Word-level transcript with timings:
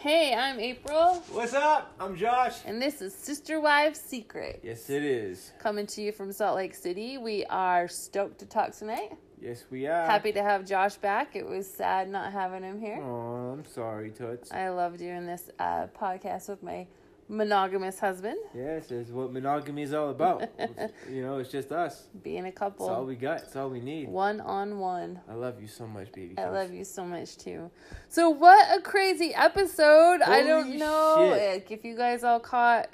Hey, 0.00 0.32
I'm 0.32 0.60
April, 0.60 1.14
What's 1.32 1.54
up? 1.54 1.92
I'm 1.98 2.16
Josh. 2.16 2.54
and 2.64 2.80
this 2.80 3.02
is 3.02 3.12
Sister 3.12 3.60
Wives 3.60 3.98
Secret. 4.00 4.60
Yes, 4.62 4.88
it 4.90 5.02
is. 5.02 5.50
Coming 5.58 5.88
to 5.88 6.00
you 6.02 6.12
from 6.12 6.30
Salt 6.30 6.54
Lake 6.54 6.74
City. 6.76 7.18
We 7.18 7.44
are 7.46 7.88
stoked 7.88 8.38
to 8.38 8.46
talk 8.46 8.70
tonight. 8.76 9.14
Yes, 9.40 9.64
we 9.70 9.88
are. 9.88 10.06
Happy 10.06 10.30
to 10.32 10.42
have 10.42 10.64
Josh 10.64 10.94
back. 10.96 11.34
It 11.34 11.44
was 11.44 11.68
sad 11.68 12.08
not 12.08 12.32
having 12.32 12.62
him 12.62 12.80
here. 12.80 13.00
Oh, 13.02 13.52
I'm 13.58 13.64
sorry, 13.64 14.10
Toots. 14.10 14.52
I 14.52 14.68
love 14.68 14.98
doing 14.98 15.26
this 15.26 15.50
uh, 15.58 15.88
podcast 16.00 16.48
with 16.48 16.62
my 16.62 16.86
monogamous 17.28 17.98
husband, 17.98 18.38
Yes, 18.54 18.86
that's 18.88 19.10
what 19.10 19.32
monogamy 19.32 19.82
is 19.82 19.92
all 19.92 20.10
about. 20.10 20.48
you 21.10 21.22
know, 21.22 21.38
it's 21.38 21.50
just 21.50 21.70
us. 21.72 22.08
being 22.22 22.46
a 22.46 22.52
couple. 22.52 22.86
It's 22.86 22.94
all 22.94 23.04
we 23.04 23.16
got. 23.16 23.42
It's 23.42 23.56
all 23.56 23.68
we 23.70 23.80
need. 23.80 24.08
one 24.08 24.40
on 24.40 24.78
one. 24.78 25.20
I 25.28 25.34
love 25.34 25.60
you 25.60 25.68
so 25.68 25.86
much, 25.86 26.10
baby. 26.12 26.38
I 26.38 26.48
love 26.48 26.72
you 26.72 26.84
so 26.84 27.04
much 27.04 27.36
too. 27.36 27.70
So 28.08 28.30
what 28.30 28.78
a 28.78 28.80
crazy 28.80 29.34
episode! 29.34 30.22
I 30.22 30.42
don't 30.42 30.76
know 30.78 31.32
shit. 31.34 31.52
like, 31.52 31.70
if 31.70 31.84
you 31.84 31.96
guys 31.96 32.24
all 32.24 32.40
caught 32.40 32.88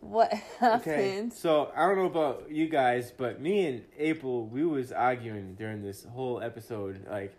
what 0.00 0.32
happened. 0.60 0.82
Okay, 0.92 1.28
so 1.34 1.70
I 1.74 1.86
don't 1.86 1.96
know 1.96 2.04
about 2.06 2.50
you 2.50 2.68
guys, 2.68 3.12
but 3.16 3.40
me 3.40 3.66
and 3.66 3.84
April, 3.98 4.46
we 4.46 4.64
was 4.64 4.92
arguing 4.92 5.54
during 5.54 5.82
this 5.82 6.04
whole 6.04 6.40
episode. 6.40 7.06
Like, 7.10 7.34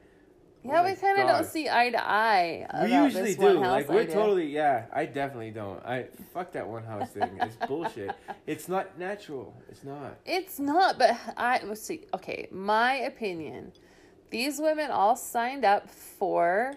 Yeah, 0.66 0.82
oh 0.82 0.84
we 0.86 0.96
kind 0.96 1.20
of 1.20 1.28
don't 1.28 1.46
see 1.46 1.70
eye 1.70 1.90
to 1.92 2.04
eye. 2.10 2.68
We 2.84 2.94
usually 2.96 3.24
this 3.24 3.36
do. 3.36 3.46
one 3.46 3.56
house 3.58 3.72
Like, 3.72 3.90
we're 3.90 4.02
idea. 4.02 4.14
totally, 4.14 4.48
yeah, 4.48 4.86
I 4.92 5.06
definitely 5.06 5.52
don't. 5.52 5.84
I 5.86 6.08
fuck 6.34 6.52
that 6.54 6.68
one 6.68 6.84
house 6.84 7.12
thing. 7.12 7.38
It's 7.42 7.56
bullshit. 7.68 8.16
It's 8.48 8.68
not 8.68 8.98
natural. 8.98 9.54
It's 9.70 9.84
not. 9.84 10.18
It's 10.26 10.60
not, 10.60 10.98
but 10.98 11.18
I 11.38 11.62
let's 11.64 11.82
see. 11.82 12.06
Okay, 12.14 12.48
my 12.52 12.96
opinion. 12.96 13.72
These 14.32 14.60
women 14.60 14.92
all 14.92 15.16
signed 15.16 15.64
up 15.64 15.90
for 15.90 16.74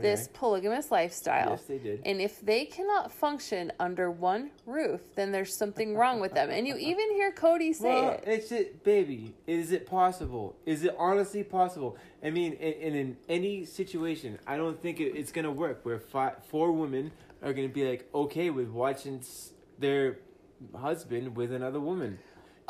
this 0.00 0.28
polygamous 0.32 0.90
lifestyle. 0.90 1.50
Yes, 1.50 1.64
they 1.64 1.78
did. 1.78 2.02
And 2.04 2.20
if 2.20 2.40
they 2.40 2.64
cannot 2.64 3.10
function 3.10 3.72
under 3.80 4.10
one 4.10 4.50
roof, 4.66 5.00
then 5.14 5.32
there's 5.32 5.56
something 5.56 5.96
wrong 5.96 6.20
with 6.20 6.34
them. 6.34 6.50
And 6.50 6.66
you 6.66 6.76
even 6.78 7.10
hear 7.12 7.32
Cody 7.32 7.72
say 7.72 7.88
Well, 7.88 8.10
it. 8.12 8.24
it's 8.26 8.52
it, 8.52 8.84
baby. 8.84 9.34
Is 9.46 9.72
it 9.72 9.86
possible? 9.86 10.56
Is 10.66 10.84
it 10.84 10.94
honestly 10.98 11.42
possible? 11.42 11.96
I 12.22 12.30
mean, 12.30 12.52
in, 12.54 12.72
in, 12.74 12.94
in 12.94 13.16
any 13.28 13.64
situation, 13.64 14.38
I 14.46 14.56
don't 14.56 14.80
think 14.80 15.00
it, 15.00 15.16
it's 15.16 15.32
gonna 15.32 15.52
work. 15.52 15.80
Where 15.84 15.98
five, 15.98 16.44
four 16.50 16.72
women 16.72 17.10
are 17.42 17.52
gonna 17.52 17.68
be 17.68 17.88
like 17.88 18.08
okay 18.14 18.50
with 18.50 18.68
watching 18.68 19.22
their 19.78 20.18
husband 20.76 21.36
with 21.36 21.52
another 21.52 21.80
woman, 21.80 22.18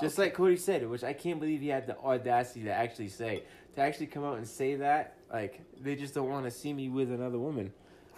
just 0.01 0.19
like 0.19 0.35
Cody 0.35 0.57
said, 0.57 0.89
which 0.89 1.03
I 1.03 1.13
can't 1.13 1.41
believe 1.41 1.61
he 1.61 1.69
had 1.69 1.87
the 1.87 1.99
audacity 1.99 2.65
to 2.65 2.73
actually 2.73 3.09
say, 3.09 3.43
to 3.75 3.81
actually 3.81 4.07
come 4.07 4.25
out 4.25 4.37
and 4.37 4.47
say 4.47 4.77
that. 4.77 5.15
Like 5.33 5.61
they 5.81 5.95
just 5.95 6.15
don't 6.15 6.29
want 6.29 6.45
to 6.45 6.51
see 6.51 6.73
me 6.73 6.89
with 6.89 7.11
another 7.13 7.39
woman. 7.39 7.73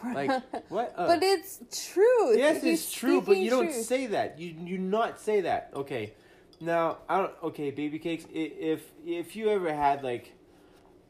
Like 0.04 0.30
what? 0.68 0.94
Uh, 0.96 1.06
but 1.06 1.22
it's 1.22 1.60
true. 1.92 2.36
Yes, 2.36 2.62
He's 2.62 2.84
it's 2.84 2.92
true, 2.92 3.20
but 3.20 3.36
you 3.36 3.50
don't 3.50 3.72
say 3.72 4.06
that. 4.06 4.38
You 4.38 4.54
you 4.64 4.78
not 4.78 5.20
say 5.20 5.42
that. 5.42 5.70
Okay. 5.74 6.12
Now 6.60 6.98
I 7.08 7.18
don't. 7.18 7.34
Okay, 7.44 7.70
baby 7.70 7.98
cakes. 7.98 8.24
If 8.32 8.82
if 9.04 9.36
you 9.36 9.50
ever 9.50 9.74
had 9.74 10.02
like 10.02 10.32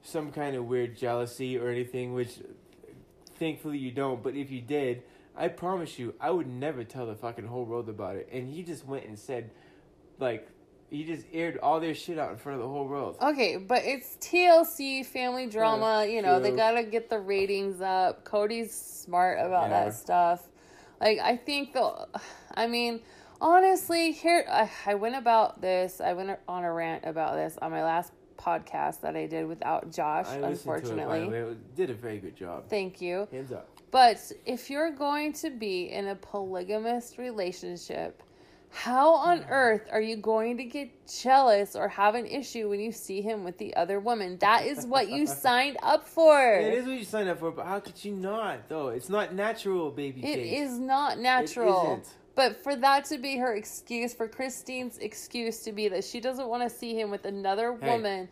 some 0.03 0.33
kind 0.33 0.57
of 0.57 0.67
weird 0.67 0.97
jealousy 0.97 1.59
or 1.59 1.69
anything, 1.69 2.15
which 2.15 2.39
thankfully 3.39 3.79
you 3.79 3.91
don't, 3.91 4.23
but 4.23 4.35
if 4.35 4.51
you 4.51 4.61
did, 4.61 5.03
I 5.37 5.49
promise 5.49 5.99
you, 5.99 6.15
I 6.21 6.31
would 6.31 6.47
never 6.47 6.85
tell 6.85 7.07
the 7.07 7.15
fucking 7.15 7.47
whole 7.47 7.65
world 7.65 7.89
about 7.89 8.17
it. 8.17 8.29
And 8.33 8.53
he 8.53 8.63
just 8.63 8.87
went 8.87 9.07
and 9.07 9.19
said, 9.19 9.51
like, 10.19 10.49
he 10.91 11.05
just 11.05 11.25
aired 11.33 11.59
all 11.63 11.79
their 11.81 11.95
shit 11.95 12.19
out 12.19 12.31
in 12.33 12.37
front 12.37 12.57
of 12.61 12.63
the 12.63 12.69
whole 12.69 12.87
world. 12.87 13.17
Okay, 13.23 13.57
but 13.57 13.83
it's 13.85 14.17
TLC 14.21 15.05
family 15.07 15.47
drama. 15.47 16.05
you 16.07 16.21
know, 16.23 16.41
they 16.41 16.51
gotta 16.51 16.83
get 16.83 17.09
the 17.09 17.19
ratings 17.19 17.81
up. 17.81 18.25
Cody's 18.25 18.75
smart 18.75 19.39
about 19.39 19.71
Yeah. 19.71 19.85
that 19.85 19.95
stuff. 19.95 20.49
Like, 21.01 21.19
I 21.21 21.37
think 21.37 21.73
the, 21.73 22.07
I 22.55 22.67
mean, 22.67 23.01
honestly, 23.41 24.13
here 24.13 24.45
I, 24.51 24.71
I 24.87 24.95
went 24.95 25.15
about 25.17 25.61
this. 25.61 26.01
I 26.01 26.13
went 26.13 26.39
on 26.49 26.65
a 26.65 26.73
rant 26.73 27.05
about 27.05 27.35
this 27.37 27.57
on 27.63 27.71
my 27.71 27.83
last 27.83 28.13
podcast 28.37 29.01
that 29.03 29.17
I 29.17 29.27
did 29.27 29.47
without 29.47 29.93
Josh. 29.93 30.27
I 30.27 30.41
listened 30.41 30.43
to 30.43 30.47
it, 30.47 30.51
unfortunately, 30.51 31.29
way. 31.29 31.39
It 31.53 31.77
did 31.77 31.91
a 31.91 31.95
very 31.95 32.19
good 32.19 32.37
job. 32.37 32.65
thank 32.69 33.01
you. 33.01 33.29
Hands 33.31 33.53
up. 33.53 33.69
But 33.91 34.33
if 34.47 34.71
you're 34.71 34.91
going 34.93 35.33
to 35.35 35.51
be 35.51 35.91
in 35.91 36.09
a 36.09 36.15
polygamous 36.15 37.19
relationship, 37.19 38.23
how 38.73 39.15
on 39.15 39.45
earth 39.49 39.83
are 39.91 40.01
you 40.01 40.17
going 40.17 40.57
to 40.59 40.65
get 40.65 40.91
jealous 41.07 41.75
or 41.75 41.89
have 41.89 42.15
an 42.15 42.27
issue 42.27 42.69
when 42.71 42.81
you 42.81 42.93
see 42.93 43.21
him 43.21 43.45
with 43.45 43.59
the 43.59 43.75
other 43.75 43.99
woman? 44.01 44.39
That 44.39 44.65
is 44.65 44.87
what 44.87 45.09
you 45.09 45.27
signed 45.27 45.77
up 45.83 46.07
for. 46.07 46.41
It 46.57 46.75
is 46.75 46.87
what 46.87 46.97
you 46.97 47.05
signed 47.05 47.29
up 47.29 47.41
for, 47.41 47.51
but 47.51 47.67
how 47.67 47.81
could 47.81 48.03
you 48.05 48.13
not, 48.13 48.69
though? 48.69 48.89
It's 48.89 49.09
not 49.09 49.35
natural, 49.35 49.91
baby 49.91 50.21
It 50.21 50.37
cakes. 50.37 50.61
is 50.73 50.79
not 50.79 51.19
natural. 51.19 51.95
isn't. 52.01 52.15
But 52.37 52.63
for 52.63 52.77
that 52.77 53.05
to 53.07 53.19
be 53.19 53.37
her 53.39 53.55
excuse, 53.55 54.15
for 54.15 54.29
Christine's 54.29 54.99
excuse 54.99 55.59
to 55.65 55.73
be 55.73 55.89
that 55.89 56.05
she 56.05 56.21
doesn't 56.21 56.47
want 56.49 56.63
to 56.63 56.71
see 56.71 56.99
him 56.99 57.11
with 57.11 57.25
another 57.27 57.77
Hey. 57.81 57.91
woman. 57.91 58.29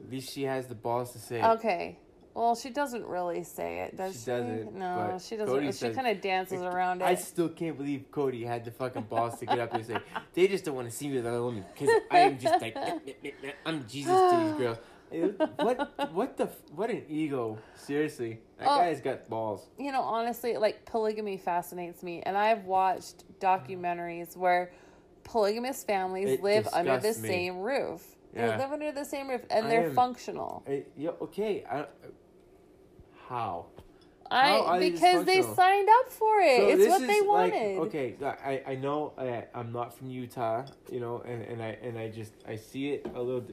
At 0.00 0.10
least 0.10 0.32
she 0.32 0.44
has 0.44 0.66
the 0.68 0.74
balls 0.74 1.12
to 1.12 1.18
say 1.18 1.38
it. 1.38 1.44
Well, 2.34 2.54
she 2.54 2.70
doesn't 2.70 3.04
really 3.06 3.44
say 3.44 3.80
it, 3.80 3.96
does 3.96 4.14
she? 4.14 4.20
She 4.20 4.26
doesn't, 4.26 4.74
No, 4.74 5.18
she 5.22 5.36
doesn't. 5.36 5.54
Cody 5.54 5.66
she 5.66 5.72
says- 5.72 5.94
kind 5.94 6.08
of 6.08 6.20
dances 6.20 6.62
around 6.62 7.02
it. 7.02 7.04
I 7.04 7.14
still 7.14 7.48
can't 7.50 7.76
believe 7.76 8.06
Cody 8.10 8.42
had 8.44 8.64
the 8.64 8.70
fucking 8.70 9.02
balls 9.02 9.38
to 9.40 9.46
get 9.46 9.58
up 9.58 9.74
and 9.74 9.84
say, 9.84 9.98
they 10.34 10.48
just 10.48 10.64
don't 10.64 10.74
want 10.74 10.88
to 10.90 10.96
see 10.96 11.08
me 11.08 11.16
with 11.16 11.26
another 11.26 11.42
woman 11.42 11.64
because 11.74 11.94
I 12.10 12.18
am 12.20 12.38
just 12.38 12.60
like, 12.62 12.76
I'm 13.66 13.86
Jesus 13.86 14.12
to 14.12 14.44
these 14.46 14.54
girls. 14.58 14.78
What, 15.58 16.10
what 16.14 16.38
the, 16.38 16.46
what 16.74 16.88
an 16.88 17.02
ego. 17.06 17.58
Seriously. 17.74 18.40
That 18.58 18.66
Oh. 18.66 18.78
guy's 18.78 19.02
got 19.02 19.28
balls. 19.28 19.68
you 19.78 19.92
know, 19.92 20.00
honestly, 20.00 20.56
like 20.56 20.86
polygamy 20.86 21.36
fascinates 21.36 22.02
me, 22.02 22.22
and 22.22 22.34
I've 22.34 22.64
watched 22.64 23.24
documentaries 23.38 24.38
where 24.38 24.72
polygamous 25.22 25.84
families 25.84 26.30
It 26.30 26.42
live 26.42 26.66
under 26.72 26.96
the 26.98 27.08
me. 27.08 27.28
same 27.28 27.58
roof. 27.58 28.02
yeah. 28.34 28.56
They 28.56 28.62
live 28.62 28.72
under 28.72 28.90
the 28.92 29.04
same 29.04 29.28
roof, 29.28 29.42
and 29.50 29.66
I 29.66 29.68
they're 29.68 29.86
am- 29.88 29.94
functional. 29.94 30.62
Eh, 30.66 30.80
yeah, 30.96 31.10
okay. 31.20 31.62
I, 31.70 31.84
how? 33.32 33.66
I 34.30 34.78
because 34.78 35.26
they 35.26 35.42
signed 35.42 35.88
up 35.98 36.10
for 36.10 36.40
it. 36.40 36.58
So 36.58 36.68
it's 36.68 36.88
what 36.88 37.00
they 37.06 37.20
like- 37.20 37.28
wanted. 37.28 37.78
okay, 37.86 38.14
I 38.22 38.62
I 38.72 38.74
know 38.76 39.12
I 39.18 39.44
I'm 39.54 39.72
not 39.72 39.96
from 39.96 40.08
Utah, 40.10 40.64
you 40.90 41.00
know, 41.00 41.22
and, 41.26 41.42
and 41.42 41.62
I 41.62 41.76
and 41.82 41.98
I 41.98 42.08
just 42.08 42.32
I 42.48 42.56
see 42.56 42.90
it 42.94 43.06
a 43.14 43.20
little, 43.20 43.44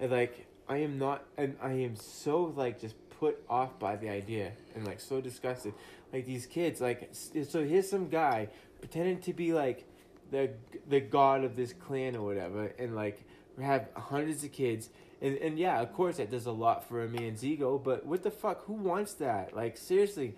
and 0.00 0.10
like 0.10 0.46
I 0.68 0.78
am 0.78 0.98
not, 0.98 1.24
and 1.38 1.56
I 1.62 1.72
am 1.86 1.94
so 1.96 2.52
like 2.56 2.80
just 2.80 2.96
put 3.20 3.38
off 3.48 3.78
by 3.78 3.94
the 3.96 4.08
idea 4.08 4.52
and 4.74 4.84
like 4.84 5.00
so 5.00 5.20
disgusted, 5.20 5.74
like 6.12 6.26
these 6.26 6.46
kids, 6.46 6.80
like 6.80 7.10
so 7.12 7.64
here's 7.64 7.88
some 7.88 8.08
guy 8.08 8.48
pretending 8.80 9.20
to 9.20 9.32
be 9.32 9.52
like 9.52 9.84
the 10.32 10.50
the 10.88 11.00
god 11.00 11.44
of 11.44 11.54
this 11.54 11.72
clan 11.72 12.16
or 12.16 12.22
whatever, 12.22 12.72
and 12.80 12.96
like 12.96 13.22
have 13.62 13.88
hundreds 13.94 14.42
of 14.44 14.50
kids. 14.52 14.90
And, 15.22 15.36
and 15.38 15.58
yeah, 15.58 15.80
of 15.80 15.92
course 15.94 16.18
that 16.18 16.30
does 16.30 16.46
a 16.46 16.52
lot 16.52 16.86
for 16.88 17.02
a 17.02 17.08
man's 17.08 17.44
ego, 17.44 17.78
but 17.78 18.04
what 18.04 18.22
the 18.22 18.30
fuck? 18.30 18.64
Who 18.64 18.74
wants 18.74 19.14
that? 19.14 19.56
Like 19.56 19.76
seriously, 19.76 20.34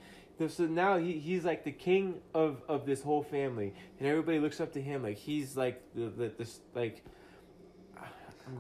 so 0.47 0.67
now 0.67 0.99
he, 0.99 1.19
he's 1.19 1.45
like 1.45 1.65
the 1.65 1.73
king 1.73 2.21
of, 2.33 2.63
of 2.69 2.87
this 2.87 3.03
whole 3.03 3.25
family, 3.25 3.75
and 3.99 4.09
everybody 4.09 4.39
looks 4.39 4.61
up 4.61 4.73
to 4.75 4.81
him 4.81 5.03
like 5.03 5.17
he's 5.17 5.57
like 5.57 5.83
the 5.95 6.07
the 6.07 6.33
this 6.39 6.61
like. 6.75 7.05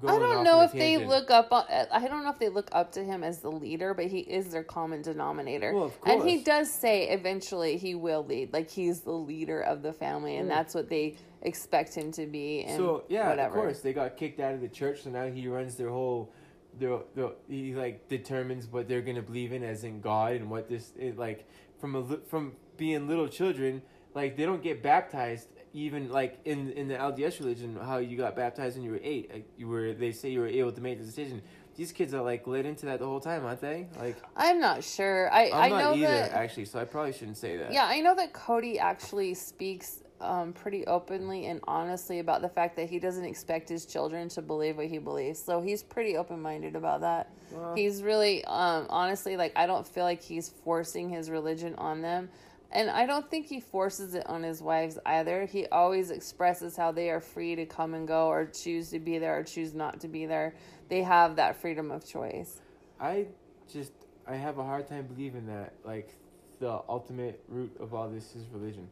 I'm 0.03 0.11
I 0.11 0.19
don't 0.19 0.45
know 0.45 0.61
if 0.63 0.73
they 0.73 1.07
look 1.07 1.31
up. 1.31 1.49
I 1.51 2.07
don't 2.09 2.23
know 2.23 2.31
if 2.31 2.39
they 2.39 2.51
look 2.51 2.69
up 2.73 2.93
to 2.93 3.05
him 3.05 3.25
as 3.25 3.39
the 3.39 3.51
leader, 3.51 3.95
but 3.95 4.07
he 4.07 4.19
is 4.19 4.49
their 4.51 4.63
common 4.65 5.01
denominator. 5.01 5.73
Well, 5.73 5.85
of 5.85 5.99
And 6.05 6.29
he 6.29 6.43
does 6.43 6.71
say 6.71 7.09
eventually 7.09 7.79
he 7.79 7.95
will 7.95 8.23
lead, 8.23 8.53
like 8.53 8.71
he's 8.71 9.01
the 9.01 9.13
leader 9.13 9.63
of 9.63 9.81
the 9.83 9.95
family, 9.95 10.37
and 10.37 10.51
that's 10.51 10.75
what 10.75 10.91
they 10.91 11.17
expect 11.43 11.95
him 11.95 12.13
to 12.13 12.27
be. 12.27 12.65
And 12.65 12.77
So 12.77 13.05
yeah, 13.09 13.29
whatever. 13.31 13.49
of 13.57 13.63
course 13.63 13.81
they 13.81 13.93
got 13.93 14.17
kicked 14.17 14.41
out 14.41 14.55
of 14.55 14.61
the 14.61 14.69
church, 14.69 15.03
so 15.03 15.11
now 15.11 15.27
he 15.27 15.49
runs 15.49 15.77
their 15.77 15.91
whole. 15.91 16.33
Their, 16.79 16.99
their, 17.17 17.31
he 17.49 17.75
like 17.75 18.09
determines 18.09 18.69
what 18.69 18.87
they're 18.87 19.01
gonna 19.01 19.23
believe 19.23 19.53
in 19.53 19.65
as 19.65 19.83
in 19.83 20.01
God 20.01 20.35
and 20.35 20.49
what 20.49 20.69
this 20.69 20.93
it, 20.97 21.19
like 21.19 21.49
from 21.81 21.97
a 21.97 22.17
from 22.29 22.53
being 22.77 23.09
little 23.09 23.27
children 23.27 23.83
like 24.15 24.37
they 24.37 24.45
don't 24.45 24.63
get 24.63 24.81
baptized 24.81 25.49
even 25.73 26.09
like 26.09 26.39
in 26.45 26.71
in 26.73 26.87
the 26.87 26.95
LDS 26.95 27.41
religion 27.41 27.77
how 27.83 27.97
you 27.99 28.17
got 28.17 28.37
baptized 28.37 28.77
when 28.77 28.85
you 28.85 28.93
were 28.93 29.01
eight 29.03 29.33
like, 29.33 29.49
you 29.57 29.67
were 29.67 29.93
they 29.93 30.13
say 30.13 30.29
you 30.29 30.39
were 30.41 30.47
able 30.47 30.71
to 30.71 30.81
make 30.81 30.99
the 30.99 31.05
decision 31.05 31.43
these 31.79 31.93
kids 31.93 32.13
are 32.13 32.23
like 32.23 32.45
led 32.47 32.67
into 32.67 32.87
that 32.87 32.99
the 32.99 33.07
whole 33.07 33.21
time, 33.21 33.47
aren't 33.47 33.61
they? 33.61 33.87
Like 34.01 34.17
I'm 34.37 34.59
not 34.59 34.83
sure. 34.83 35.33
I 35.33 35.45
I'm 35.45 35.55
I 35.55 35.69
not 35.69 35.79
know 35.79 35.95
either, 35.95 36.07
that 36.09 36.33
actually. 36.33 36.65
So 36.65 36.81
I 36.81 36.85
probably 36.85 37.13
shouldn't 37.13 37.37
say 37.37 37.57
that. 37.57 37.73
Yeah, 37.73 37.85
I 37.85 38.01
know 38.01 38.17
that 38.17 38.33
Cody 38.33 38.81
actually 38.81 39.33
speaks 39.35 40.03
um, 40.21 40.53
pretty 40.53 40.87
openly 40.87 41.47
and 41.47 41.61
honestly 41.67 42.19
about 42.19 42.43
the 42.43 42.49
fact 42.49 42.77
that 42.77 42.89
he 42.89 42.99
doesn't 42.99 43.25
expect 43.25 43.69
his 43.69 43.87
children 43.87 44.29
to 44.31 44.43
believe 44.43 44.77
what 44.77 44.87
he 44.87 44.99
believes. 44.99 45.39
So 45.39 45.61
he's 45.61 45.83
pretty 45.83 46.17
open 46.17 46.41
minded 46.41 46.77
about 46.77 47.01
that. 47.03 47.31
Well- 47.51 47.75
he's 47.75 48.03
really, 48.03 48.45
um, 48.45 48.87
honestly, 48.91 49.37
like, 49.37 49.53
I 49.57 49.67
don't 49.67 49.87
feel 49.87 50.05
like 50.05 50.23
he's 50.23 50.49
forcing 50.49 51.09
his 51.09 51.31
religion 51.31 51.75
on 51.77 52.03
them. 52.03 52.29
And 52.71 52.91
I 52.91 53.07
don't 53.07 53.31
think 53.31 53.47
he 53.47 53.61
forces 53.61 54.15
it 54.15 54.27
on 54.27 54.43
his 54.43 54.61
wives 54.61 54.99
either. 55.07 55.47
He 55.47 55.67
always 55.69 56.11
expresses 56.11 56.77
how 56.77 56.93
they 56.93 57.09
are 57.09 57.21
free 57.21 57.55
to 57.57 57.65
come 57.65 57.95
and 57.95 58.07
go 58.07 58.27
or 58.27 58.45
choose 58.45 58.91
to 58.91 58.99
be 58.99 59.19
there 59.19 59.39
or 59.39 59.43
choose 59.43 59.73
not 59.73 60.01
to 60.01 60.09
be 60.09 60.27
there. 60.27 60.55
They 60.89 61.03
have 61.03 61.37
that 61.37 61.57
freedom 61.57 61.91
of 61.91 62.07
choice. 62.07 62.61
I 63.01 63.27
just 63.73 63.93
I 64.27 64.35
have 64.37 64.59
a 64.59 64.65
hard 64.65 64.87
time 64.87 65.07
believing 65.07 65.47
that 65.47 65.73
like 65.85 66.15
the 66.61 66.83
ultimate 66.89 67.43
root 67.49 67.75
of 67.81 67.95
all 67.95 68.11
this 68.11 68.37
is 68.37 68.45
religion. 68.53 68.87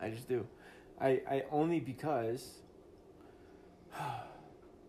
I 0.00 0.10
just 0.10 0.28
do. 0.28 0.46
I 1.00 1.20
I 1.30 1.44
only 1.50 1.80
because 1.80 2.58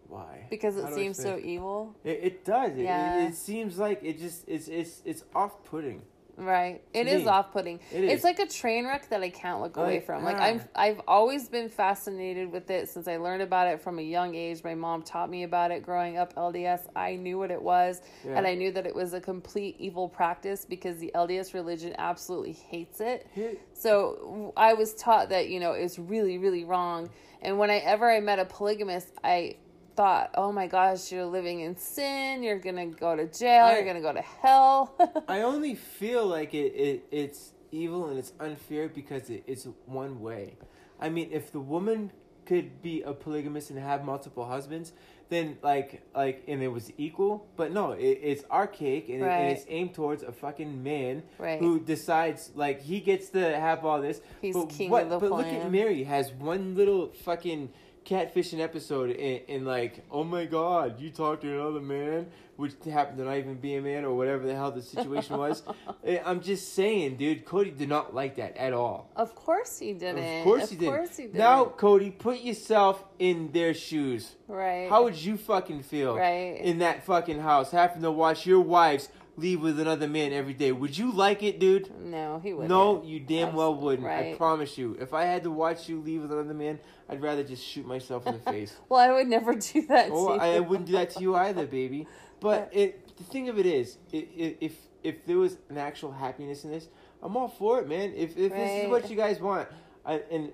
why? 0.07 0.47
Because 0.49 0.77
it 0.77 0.93
seems 0.93 1.17
so 1.17 1.37
evil. 1.37 1.95
It, 2.03 2.19
it 2.23 2.45
does. 2.45 2.71
It- 2.71 2.83
Yeah. 2.83 3.25
It, 3.25 3.29
it 3.29 3.35
seems 3.35 3.77
like 3.77 4.03
it 4.03 4.19
just 4.19 4.47
it's 4.47 4.67
it's 4.67 5.01
it's 5.05 5.23
off 5.35 5.63
putting. 5.65 6.01
Right. 6.37 6.81
It 6.93 7.07
is 7.07 7.25
off 7.25 7.51
putting. 7.51 7.79
It 7.91 8.03
It's 8.03 8.23
like 8.23 8.37
a 8.37 8.45
train 8.45 8.85
wreck 8.85 9.09
that 9.09 9.23
I 9.23 9.29
can't 9.29 9.59
look 9.59 9.75
away 9.75 9.95
Like, 9.95 10.05
from. 10.05 10.23
Like 10.23 10.37
ah. 10.37 10.43
I've 10.43 10.67
I've 10.75 11.01
always 11.07 11.49
been 11.49 11.67
fascinated 11.67 12.51
with 12.51 12.69
it 12.69 12.89
since 12.89 13.07
I 13.07 13.17
learned 13.17 13.41
about 13.41 13.67
it 13.67 13.81
from 13.81 13.97
a 13.97 14.03
young 14.03 14.35
age. 14.35 14.63
My 14.63 14.75
mom 14.75 15.01
taught 15.01 15.31
me 15.31 15.43
about 15.43 15.71
it 15.71 15.81
growing 15.81 16.17
up 16.17 16.35
LDS. 16.35 16.81
I 16.95 17.15
knew 17.15 17.39
what 17.39 17.49
it 17.49 17.61
was 17.61 18.01
and 18.25 18.45
I 18.45 18.53
knew 18.53 18.71
that 18.71 18.85
it 18.85 18.93
was 18.93 19.13
a 19.13 19.19
complete 19.21 19.77
evil 19.79 20.07
practice 20.07 20.63
because 20.63 20.99
the 20.99 21.11
LDS 21.15 21.55
religion 21.55 21.95
absolutely 21.97 22.53
hates 22.53 23.01
it. 23.01 23.25
So 23.73 24.53
I 24.55 24.73
was 24.73 24.93
taught 24.93 25.29
that, 25.29 25.49
you 25.49 25.59
know, 25.59 25.71
it's 25.71 25.97
really, 25.97 26.37
really 26.37 26.63
wrong. 26.63 27.09
And 27.41 27.57
whenever 27.59 28.11
I 28.11 28.19
met 28.19 28.39
a 28.39 28.45
polygamist, 28.45 29.11
I 29.23 29.57
thought, 29.97 30.29
oh 30.35 30.51
my 30.51 30.67
gosh, 30.67 31.11
you're 31.11 31.25
living 31.25 31.61
in 31.61 31.75
sin. 31.75 32.43
You're 32.43 32.59
to 32.59 32.85
go 32.85 33.15
to 33.15 33.25
jail. 33.25 33.65
I- 33.65 33.79
you're 33.79 33.93
to 33.95 33.99
go 33.99 34.13
to 34.13 34.21
hell. 34.21 34.95
I 35.27 35.41
only 35.41 35.75
feel 35.75 36.25
like 36.25 36.53
it, 36.53 36.73
it 36.75 37.05
it's 37.11 37.51
evil 37.71 38.07
and 38.07 38.17
it's 38.17 38.31
unfair 38.39 38.87
because 38.87 39.29
it, 39.29 39.43
it's 39.47 39.67
one 39.85 40.21
way. 40.21 40.55
I 41.01 41.09
mean, 41.09 41.29
if 41.31 41.51
the 41.51 41.59
woman 41.59 42.11
could 42.45 42.81
be 42.81 43.01
a 43.01 43.11
polygamist 43.13 43.71
and 43.71 43.79
have 43.79 44.05
multiple 44.05 44.45
husbands, 44.45 44.93
then 45.29 45.57
like 45.61 46.01
like 46.15 46.43
and 46.47 46.61
it 46.63 46.69
was 46.69 46.91
equal. 46.97 47.47
But 47.57 47.73
no, 47.73 47.91
it, 47.91 48.19
it's 48.21 48.43
archaic 48.49 49.09
and, 49.09 49.21
it, 49.23 49.27
and 49.27 49.51
it's 49.51 49.65
aimed 49.67 49.93
towards 49.95 50.23
a 50.23 50.31
fucking 50.31 50.81
man 50.83 51.23
Right. 51.39 51.59
who 51.59 51.79
decides 51.79 52.51
like 52.55 52.81
he 52.81 52.99
gets 52.99 53.29
to 53.29 53.59
have 53.59 53.83
all 53.83 53.99
this. 53.99 54.21
He's 54.41 54.55
but 54.55 54.69
king 54.69 54.89
what, 54.91 55.03
of 55.03 55.09
the 55.09 55.19
But 55.19 55.31
look 55.31 55.45
at. 55.47 55.71
Mary 55.71 56.03
has 56.03 56.31
one 56.31 56.75
little 56.75 57.09
fucking 57.25 57.69
catfishing 58.07 58.59
episode 58.61 59.09
and, 59.11 59.41
and 59.49 59.65
like 59.67 60.03
oh 60.11 60.23
my 60.23 60.45
god 60.45 60.97
you 60.99 61.09
talked 61.09 61.41
to 61.41 61.53
another 61.53 61.81
man 61.81 62.25
which 62.55 62.71
happened 62.91 63.17
to 63.17 63.23
not 63.25 63.35
even 63.37 63.55
be 63.55 63.75
a 63.75 63.81
man 63.81 64.05
or 64.05 64.15
whatever 64.15 64.47
the 64.47 64.55
hell 64.55 64.71
the 64.71 64.81
situation 64.81 65.37
was 65.45 65.61
Eh, 66.05 66.17
i'm 66.25 66.39
just 66.39 66.73
saying 66.73 67.17
dude 67.17 67.43
cody 67.45 67.69
did 67.69 67.89
not 67.89 68.15
like 68.15 68.37
that 68.37 68.55
at 68.55 68.71
all 68.71 69.11
Of 69.17 69.35
course 69.35 69.77
he 69.79 69.91
didn't. 69.91 70.23
of 70.39 70.43
course 70.45 70.69
he 70.69 70.77
did 70.77 70.85
course 70.87 71.17
he 71.17 71.23
didn't. 71.23 71.37
now 71.37 71.65
cody 71.65 72.09
put 72.09 72.39
yourself 72.39 73.03
in 73.19 73.51
their 73.51 73.73
shoes 73.73 74.35
right. 74.47 74.89
how 74.89 75.03
would 75.03 75.17
you 75.21 75.35
fucking 75.37 75.83
feel 75.83 76.15
Right. 76.15 76.61
in 76.61 76.79
that 76.79 77.05
fucking 77.05 77.41
house 77.41 77.71
having 77.71 78.01
to 78.03 78.11
watch 78.11 78.45
your 78.45 78.61
wives 78.61 79.09
leave 79.37 79.61
with 79.61 79.79
another 79.79 80.07
man 80.07 80.33
every 80.33 80.53
day 80.53 80.71
would 80.71 80.97
you 80.97 81.11
like 81.11 81.43
it 81.43 81.59
dude 81.59 81.89
no, 82.01 82.39
he 82.43 82.53
wouldn't. 82.53 82.69
no, 82.69 83.03
you 83.03 83.19
damn 83.19 83.53
well 83.53 83.75
wouldn't. 83.75 84.07
I 84.07 84.33
promise 84.35 84.77
you. 84.77 84.97
If 84.99 85.13
I 85.13 85.25
had 85.25 85.43
to 85.43 85.51
watch 85.51 85.87
you 85.87 86.01
leave 86.01 86.21
with 86.23 86.31
another 86.31 86.53
man, 86.53 86.79
I'd 87.07 87.21
rather 87.21 87.43
just 87.43 87.63
shoot 87.63 87.85
myself 87.85 88.25
in 88.25 88.33
the 88.33 88.39
face. 88.51 88.75
Well, 88.89 88.99
I 88.99 89.11
would 89.13 89.27
never 89.27 89.53
do 89.53 89.85
that 89.87 90.09
Oh, 90.11 90.37
to 90.37 90.43
I 90.43 90.59
wouldn't 90.59 90.87
do 90.87 90.93
that 90.93 91.11
to 91.11 91.19
you 91.21 91.35
either, 91.35 91.67
baby. 91.67 92.07
But 92.39 92.69
it, 92.71 93.15
the 93.17 93.23
thing 93.23 93.49
of 93.49 93.59
it 93.59 93.65
is, 93.65 93.97
i 94.13 94.17
i 94.17 94.55
if 94.61 94.73
if 95.03 95.25
there 95.25 95.37
was 95.37 95.57
an 95.69 95.77
actual 95.77 96.11
happiness 96.11 96.63
in 96.63 96.71
this, 96.71 96.87
I'm 97.21 97.35
all 97.37 97.47
for 97.47 97.79
it, 97.79 97.87
man. 97.87 98.13
If 98.15 98.37
if 98.37 98.51
this 98.51 98.83
is 98.83 98.89
what 98.89 99.09
you 99.09 99.15
guys 99.15 99.39
want, 99.39 99.67
I 100.05 100.21
and 100.31 100.53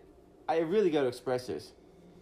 I 0.49 0.59
really 0.59 0.89
got 0.89 1.01
to 1.01 1.07
express 1.07 1.47
this 1.47 1.71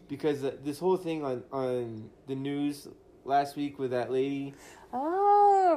because 0.07 0.43
uh, 0.43 0.51
this 0.63 0.77
whole 0.79 0.97
thing 0.97 1.23
on 1.23 1.43
on 1.51 2.09
the 2.27 2.35
news 2.35 2.87
last 3.23 3.55
week 3.55 3.79
with 3.79 3.91
that 3.91 4.11
lady. 4.11 4.53
Oh, 4.93 5.20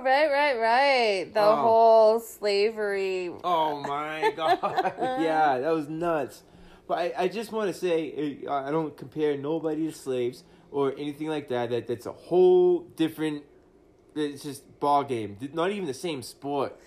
right, 0.02 0.31
right, 0.31 0.58
right. 0.58 1.32
The 1.35 1.41
Oh. 1.41 1.56
whole 1.56 2.20
slavery. 2.20 3.32
Oh 3.44 3.81
my 3.81 4.32
god! 4.37 4.61
yeah, 5.20 5.58
that 5.58 5.70
was 5.70 5.88
nuts. 5.88 6.43
But 6.87 6.99
I, 6.99 7.12
I 7.25 7.29
just 7.29 7.50
want 7.52 7.73
to 7.73 7.75
say 7.79 8.38
uh, 8.46 8.52
I 8.52 8.70
don't 8.70 8.96
compare 8.96 9.37
nobody 9.37 9.87
to 9.87 9.93
slaves 9.93 10.44
or 10.70 10.93
anything 10.99 11.29
like 11.29 11.49
that. 11.49 11.70
That 11.70 11.87
that's 11.87 12.06
a 12.06 12.12
whole 12.12 12.81
different. 12.96 13.44
It's 14.14 14.43
just 14.43 14.62
ball 14.81 15.02
game. 15.02 15.37
Not 15.52 15.70
even 15.73 15.87
the 15.87 15.94
same 15.94 16.23
sport. 16.23 16.79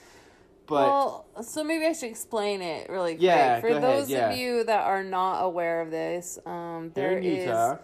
But 0.67 0.87
well, 0.87 1.25
so 1.43 1.63
maybe 1.63 1.85
I 1.85 1.93
should 1.93 2.09
explain 2.09 2.61
it 2.61 2.89
really 2.89 3.13
quick. 3.13 3.21
Yeah, 3.23 3.61
For 3.61 3.69
go 3.69 3.77
ahead, 3.77 3.83
those 4.01 4.09
yeah. 4.09 4.29
of 4.31 4.37
you 4.37 4.63
that 4.65 4.83
are 4.85 5.03
not 5.03 5.41
aware 5.43 5.79
of 5.81 5.91
this, 5.91 6.37
um, 6.45 6.91
here 6.93 7.09
there 7.09 7.17
in 7.19 7.23
is 7.23 7.45
Utah, 7.45 7.77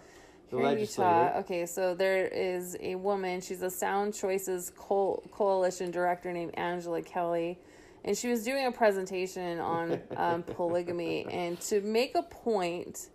the 0.50 0.56
Here 0.56 0.64
legislator. 0.66 1.10
Utah, 1.10 1.38
okay, 1.40 1.66
so 1.66 1.94
there 1.94 2.26
is 2.28 2.76
a 2.80 2.94
woman. 2.96 3.40
She's 3.40 3.62
a 3.62 3.70
Sound 3.70 4.14
Choices 4.14 4.72
Co- 4.76 5.22
Coalition 5.32 5.90
director 5.90 6.32
named 6.32 6.52
Angela 6.56 7.02
Kelly, 7.02 7.58
and 8.04 8.16
she 8.16 8.28
was 8.28 8.44
doing 8.44 8.66
a 8.66 8.72
presentation 8.72 9.58
on 9.60 10.00
um, 10.16 10.42
polygamy. 10.56 11.26
And 11.30 11.60
to 11.62 11.80
make 11.80 12.14
a 12.14 12.22
point, 12.22 13.08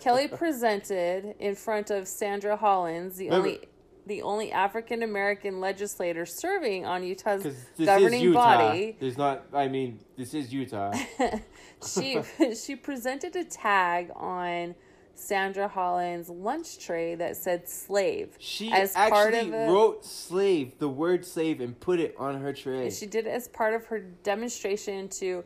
Kelly 0.00 0.28
presented 0.42 1.34
in 1.38 1.54
front 1.54 1.90
of 1.90 2.06
Sandra 2.08 2.56
Hollins, 2.56 3.16
the 3.16 3.26
Remember- 3.26 3.48
only 3.48 3.60
the 4.04 4.22
only 4.22 4.50
African 4.50 5.04
American 5.04 5.60
legislator 5.60 6.26
serving 6.26 6.84
on 6.84 7.04
Utah's 7.04 7.46
governing 7.78 8.20
Utah. 8.22 8.58
body. 8.58 8.96
There's 8.98 9.16
not. 9.16 9.44
I 9.54 9.68
mean, 9.68 10.00
this 10.16 10.34
is 10.34 10.52
Utah. 10.52 10.92
she 11.86 12.20
she 12.60 12.74
presented 12.74 13.36
a 13.36 13.44
tag 13.44 14.10
on 14.16 14.74
Sandra 15.22 15.68
Hollins' 15.68 16.28
lunch 16.28 16.78
tray 16.78 17.14
that 17.14 17.36
said 17.36 17.68
slave. 17.68 18.36
She 18.38 18.72
as 18.72 18.92
part 18.92 19.34
actually 19.34 19.48
of 19.48 19.68
a, 19.68 19.72
wrote 19.72 20.04
"slave," 20.04 20.78
the 20.78 20.88
word 20.88 21.24
"slave," 21.24 21.60
and 21.60 21.78
put 21.78 22.00
it 22.00 22.14
on 22.18 22.40
her 22.40 22.52
tray. 22.52 22.90
She 22.90 23.06
did 23.06 23.26
it 23.26 23.30
as 23.30 23.48
part 23.48 23.74
of 23.74 23.86
her 23.86 24.00
demonstration 24.00 25.08
to 25.08 25.44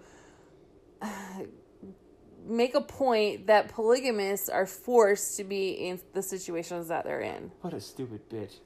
uh, 1.02 1.08
make 2.46 2.74
a 2.74 2.80
point 2.80 3.46
that 3.48 3.68
polygamists 3.68 4.48
are 4.48 4.66
forced 4.66 5.36
to 5.36 5.44
be 5.44 5.70
in 5.70 6.00
the 6.14 6.22
situations 6.22 6.88
that 6.88 7.04
they're 7.04 7.20
in. 7.20 7.50
what 7.60 7.74
a 7.74 7.80
stupid 7.80 8.28
bitch. 8.28 8.58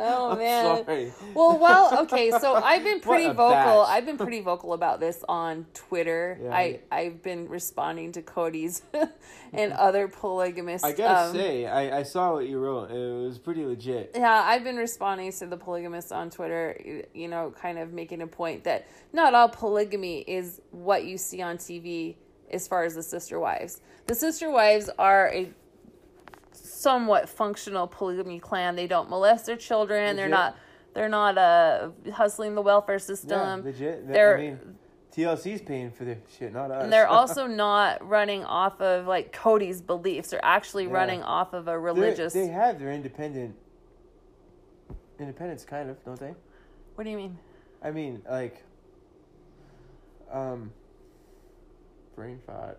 Oh 0.00 0.36
man. 0.36 0.84
sorry. 0.84 1.12
Well, 1.34 1.58
well, 1.58 2.02
okay. 2.02 2.30
So 2.30 2.54
I've 2.64 2.84
been 2.84 3.00
pretty 3.00 3.26
vocal. 3.26 3.50
batch. 3.50 3.88
I've 3.88 4.06
been 4.06 4.16
pretty 4.16 4.40
vocal 4.40 4.72
about 4.72 5.00
this 5.00 5.24
on 5.28 5.66
Twitter. 5.74 6.38
Yeah. 6.42 6.54
I 6.54 6.80
I've 6.90 7.22
been 7.22 7.48
responding 7.48 8.12
to 8.12 8.22
Cody's 8.22 8.82
and 9.52 9.72
other 9.72 10.08
polygamists. 10.08 10.84
I 10.84 10.92
gotta 10.92 11.28
um, 11.28 11.32
say, 11.34 11.66
I, 11.66 11.98
I 11.98 12.02
saw 12.02 12.34
what 12.34 12.46
you 12.46 12.58
wrote, 12.58 12.90
it 12.90 13.24
was 13.24 13.38
pretty 13.38 13.64
legit. 13.64 14.12
Yeah, 14.14 14.42
I've 14.44 14.64
been 14.64 14.76
responding 14.76 15.32
to 15.32 15.46
the 15.46 15.56
polygamists 15.56 16.12
on 16.12 16.30
Twitter, 16.30 17.04
you 17.14 17.28
know, 17.28 17.52
kind 17.60 17.78
of 17.78 17.92
making 17.92 18.22
a 18.22 18.26
point 18.26 18.64
that 18.64 18.88
not 19.12 19.34
all 19.34 19.48
polygamy 19.48 20.20
is 20.20 20.60
what 20.70 21.04
you 21.04 21.18
see 21.18 21.42
on 21.42 21.56
TV 21.56 22.16
as 22.50 22.66
far 22.66 22.84
as 22.84 22.94
the 22.94 23.02
sister 23.02 23.38
wives. 23.38 23.80
The 24.06 24.14
sister 24.14 24.50
wives 24.50 24.88
are 24.98 25.30
a 25.32 25.52
somewhat 26.78 27.28
functional 27.28 27.86
polygamy 27.86 28.38
clan. 28.38 28.76
They 28.76 28.86
don't 28.86 29.10
molest 29.10 29.46
their 29.46 29.56
children. 29.56 30.16
They're 30.16 30.28
not 30.28 30.56
they're 30.94 31.08
not 31.08 31.36
uh 31.38 31.90
hustling 32.12 32.54
the 32.54 32.62
welfare 32.62 32.98
system. 32.98 33.60
yeah, 33.60 33.64
legit. 33.64 34.08
They're 34.08 34.36
I 34.38 34.40
mean, 34.40 34.58
TLC's 35.14 35.62
paying 35.62 35.90
for 35.90 36.04
their 36.04 36.18
shit, 36.38 36.52
not 36.52 36.70
us. 36.70 36.84
and 36.84 36.92
they're 36.92 37.08
also 37.18 37.46
not 37.46 38.06
running 38.08 38.44
off 38.44 38.80
of 38.80 39.06
like 39.06 39.32
Cody's 39.32 39.80
beliefs. 39.80 40.30
They're 40.30 40.44
actually 40.44 40.84
Yeah. 40.86 40.92
running 40.92 41.22
off 41.22 41.52
of 41.52 41.62
a 41.62 41.72
They're- 41.72 41.80
religious. 41.80 42.32
They 42.32 42.46
have 42.48 42.78
their 42.78 42.92
independent 42.92 43.56
independence, 45.18 45.64
kind 45.64 45.90
of, 45.90 46.02
don't 46.04 46.18
they? 46.20 46.34
what 46.94 47.04
do 47.04 47.10
you 47.10 47.16
mean? 47.16 47.38
I 47.82 47.90
mean, 47.92 48.22
like, 48.28 48.64
um, 50.32 50.72
brain 52.16 52.40
fart. 52.44 52.78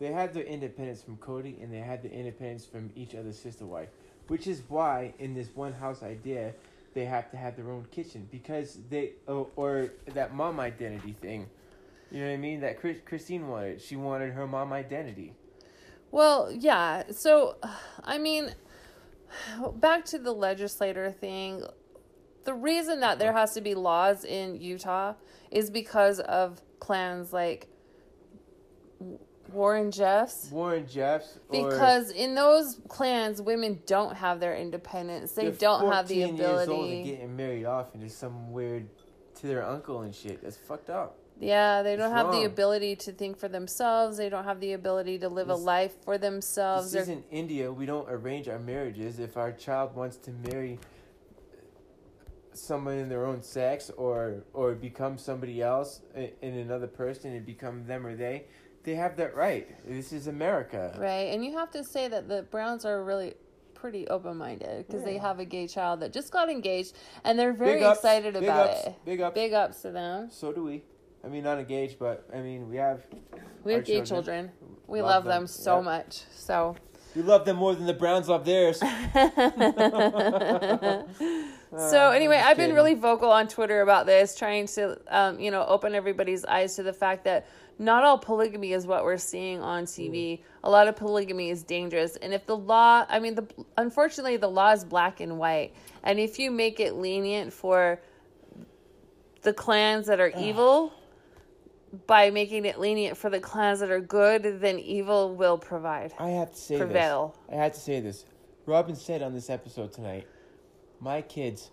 They 0.00 0.12
had 0.12 0.34
their 0.34 0.44
independence 0.44 1.02
from 1.02 1.16
Cody, 1.18 1.58
and 1.62 1.72
they 1.72 1.78
had 1.78 2.02
their 2.02 2.12
independence 2.12 2.64
from 2.66 2.90
each 2.96 3.14
other's 3.14 3.38
sister 3.38 3.64
wife, 3.64 3.88
which 4.28 4.46
is 4.46 4.62
why 4.68 5.14
in 5.18 5.34
this 5.34 5.48
one 5.54 5.72
house 5.72 6.02
idea, 6.02 6.52
they 6.94 7.04
have 7.04 7.30
to 7.30 7.36
have 7.36 7.56
their 7.56 7.70
own 7.70 7.86
kitchen 7.90 8.28
because 8.30 8.78
they 8.88 9.12
or, 9.26 9.48
or 9.56 9.90
that 10.14 10.34
mom 10.34 10.60
identity 10.60 11.14
thing. 11.20 11.48
You 12.10 12.20
know 12.20 12.26
what 12.26 12.34
I 12.34 12.36
mean? 12.36 12.60
That 12.60 12.80
Chris, 12.80 12.98
Christine 13.04 13.48
wanted. 13.48 13.80
She 13.80 13.96
wanted 13.96 14.32
her 14.34 14.46
mom 14.46 14.72
identity. 14.72 15.32
Well, 16.10 16.52
yeah. 16.52 17.02
So, 17.10 17.56
I 18.04 18.18
mean, 18.18 18.54
back 19.74 20.04
to 20.06 20.18
the 20.18 20.32
legislator 20.32 21.10
thing. 21.10 21.64
The 22.44 22.54
reason 22.54 23.00
that 23.00 23.18
there 23.18 23.32
has 23.32 23.54
to 23.54 23.60
be 23.60 23.74
laws 23.74 24.24
in 24.24 24.60
Utah 24.60 25.14
is 25.50 25.70
because 25.70 26.20
of 26.20 26.60
clans 26.78 27.32
like 27.32 27.68
Warren 29.52 29.90
Jeffs. 29.90 30.50
Warren 30.50 30.86
Jeffs. 30.86 31.38
Because 31.50 32.10
in 32.10 32.34
those 32.34 32.80
clans, 32.88 33.40
women 33.40 33.80
don't 33.86 34.14
have 34.16 34.40
their 34.40 34.56
independence. 34.56 35.32
They 35.32 35.50
don't 35.50 35.92
have 35.92 36.08
the 36.08 36.22
14 36.22 36.36
years 36.36 36.68
old 36.68 36.90
and 36.90 37.04
getting 37.04 37.36
married 37.36 37.64
off 37.66 37.94
into 37.94 38.08
some 38.08 38.52
weird 38.52 38.88
to 39.36 39.46
their 39.46 39.64
uncle 39.64 40.00
and 40.02 40.14
shit. 40.14 40.42
That's 40.42 40.56
fucked 40.56 40.90
up. 40.90 41.18
Yeah, 41.40 41.82
they 41.82 41.96
don't 41.96 42.12
It's 42.12 42.16
have 42.16 42.30
the 42.32 42.44
ability 42.44 42.94
to 42.96 43.12
think 43.12 43.38
for 43.38 43.48
themselves. 43.48 44.16
They 44.16 44.28
don't 44.28 44.44
have 44.44 44.60
the 44.60 44.72
ability 44.74 45.18
to 45.18 45.28
live 45.28 45.50
a 45.50 45.54
life 45.56 45.92
for 46.04 46.16
themselves. 46.16 46.84
This 46.86 46.92
They're- 46.92 47.02
isn't 47.02 47.24
India. 47.30 47.72
We 47.72 47.86
don't 47.86 48.08
arrange 48.08 48.48
our 48.48 48.60
marriages. 48.60 49.18
If 49.18 49.36
our 49.36 49.50
child 49.50 49.96
wants 49.96 50.16
to 50.18 50.30
marry 50.30 50.78
someone 52.52 52.94
in 52.98 53.08
their 53.08 53.26
own 53.26 53.42
sex 53.42 53.90
or 53.96 54.44
or 54.52 54.74
become 54.74 55.18
somebody 55.18 55.60
else 55.60 56.02
i- 56.16 56.32
in 56.40 56.54
another 56.56 56.86
person 56.86 57.32
and 57.34 57.44
become 57.44 57.84
them 57.86 58.06
or 58.06 58.14
they, 58.14 58.44
they 58.84 58.94
have 58.94 59.16
that 59.16 59.34
right. 59.34 59.66
This 59.88 60.12
is 60.12 60.26
America. 60.26 60.94
Right, 60.98 61.32
and 61.32 61.44
you 61.44 61.56
have 61.56 61.70
to 61.72 61.82
say 61.82 62.06
that 62.08 62.28
the 62.28 62.42
Browns 62.42 62.84
are 62.84 63.02
really 63.02 63.34
pretty 63.74 64.06
open 64.08 64.36
minded 64.36 64.86
because 64.86 65.04
they 65.04 65.18
have 65.18 65.40
a 65.40 65.44
gay 65.44 65.66
child 65.66 66.00
that 66.00 66.12
just 66.12 66.32
got 66.32 66.48
engaged 66.48 66.94
and 67.24 67.38
they're 67.38 67.52
very 67.52 67.82
ups, 67.82 67.98
excited 67.98 68.36
about 68.36 68.70
ups, 68.70 68.86
it. 68.86 68.94
Big 69.04 69.20
ups. 69.20 69.34
Big 69.34 69.52
ups 69.52 69.82
to 69.82 69.90
them. 69.90 70.28
So 70.30 70.52
do 70.52 70.64
we. 70.64 70.84
I 71.24 71.28
mean, 71.28 71.44
not 71.44 71.58
engaged, 71.58 71.98
but 71.98 72.28
I 72.32 72.40
mean, 72.40 72.68
we 72.68 72.76
have. 72.76 73.02
We 73.62 73.72
have 73.72 73.84
gay 73.84 74.02
children. 74.02 74.50
We 74.86 75.00
love, 75.00 75.24
Love 75.24 75.24
them, 75.24 75.42
them, 75.42 75.46
so 75.46 75.76
yep. 75.76 75.84
much. 75.84 76.22
So, 76.34 76.76
We 77.16 77.22
love 77.22 77.46
them 77.46 77.56
more 77.56 77.74
than 77.74 77.86
the 77.86 77.94
Browns 77.94 78.28
love 78.28 78.44
theirs. 78.44 78.78
so 78.80 78.88
Uh, 81.76 82.10
anyway, 82.14 82.36
I've 82.36 82.58
been 82.58 82.74
really 82.74 82.94
vocal 82.94 83.30
on 83.30 83.48
Twitter 83.48 83.80
about 83.80 84.04
this, 84.04 84.36
trying 84.36 84.66
to, 84.68 85.00
um, 85.08 85.40
you 85.40 85.50
know, 85.50 85.64
open 85.66 85.94
everybody's 85.94 86.44
eyes 86.44 86.76
to 86.76 86.82
the 86.82 86.92
fact 86.92 87.24
that 87.24 87.46
not 87.78 88.04
all 88.04 88.18
polygamy 88.18 88.72
is 88.72 88.86
what 88.86 89.04
we're 89.04 89.16
seeing 89.16 89.60
on 89.60 89.84
mm. 89.84 89.88
TV. 89.88 90.40
A 90.62 90.70
lot 90.70 90.88
of 90.88 90.96
polygamy 90.96 91.50
is 91.50 91.62
dangerous, 91.62 92.16
and 92.16 92.32
if 92.32 92.46
the 92.46 92.56
law, 92.56 93.04
I 93.08 93.18
mean, 93.18 93.34
the 93.34 93.46
unfortunately 93.76 94.36
the 94.36 94.48
law 94.48 94.72
is 94.72 94.84
black 94.84 95.20
and 95.20 95.38
white, 95.38 95.74
and 96.02 96.18
if 96.18 96.38
you 96.38 96.50
make 96.50 96.80
it 96.80 96.94
lenient 96.94 97.52
for 97.52 98.00
the 99.42 99.52
clans 99.52 100.06
that 100.06 100.20
are 100.20 100.32
evil 100.38 100.92
by 102.06 102.30
making 102.30 102.64
it 102.64 102.78
lenient 102.78 103.16
for 103.16 103.30
the 103.30 103.40
clans 103.40 103.80
that 103.80 103.90
are 103.90 104.00
good, 104.00 104.60
then 104.60 104.78
evil 104.78 105.34
will 105.34 105.58
provide. 105.58 106.12
I 106.18 106.30
have 106.30 106.52
to 106.52 106.58
say 106.58 106.78
Prevail. 106.78 107.36
this. 107.48 107.56
I 107.56 107.62
have 107.62 107.72
to 107.72 107.80
say 107.80 108.00
this. 108.00 108.24
Robin 108.66 108.96
said 108.96 109.22
on 109.22 109.34
this 109.34 109.50
episode 109.50 109.92
tonight, 109.92 110.26
my 111.00 111.22
kids 111.22 111.70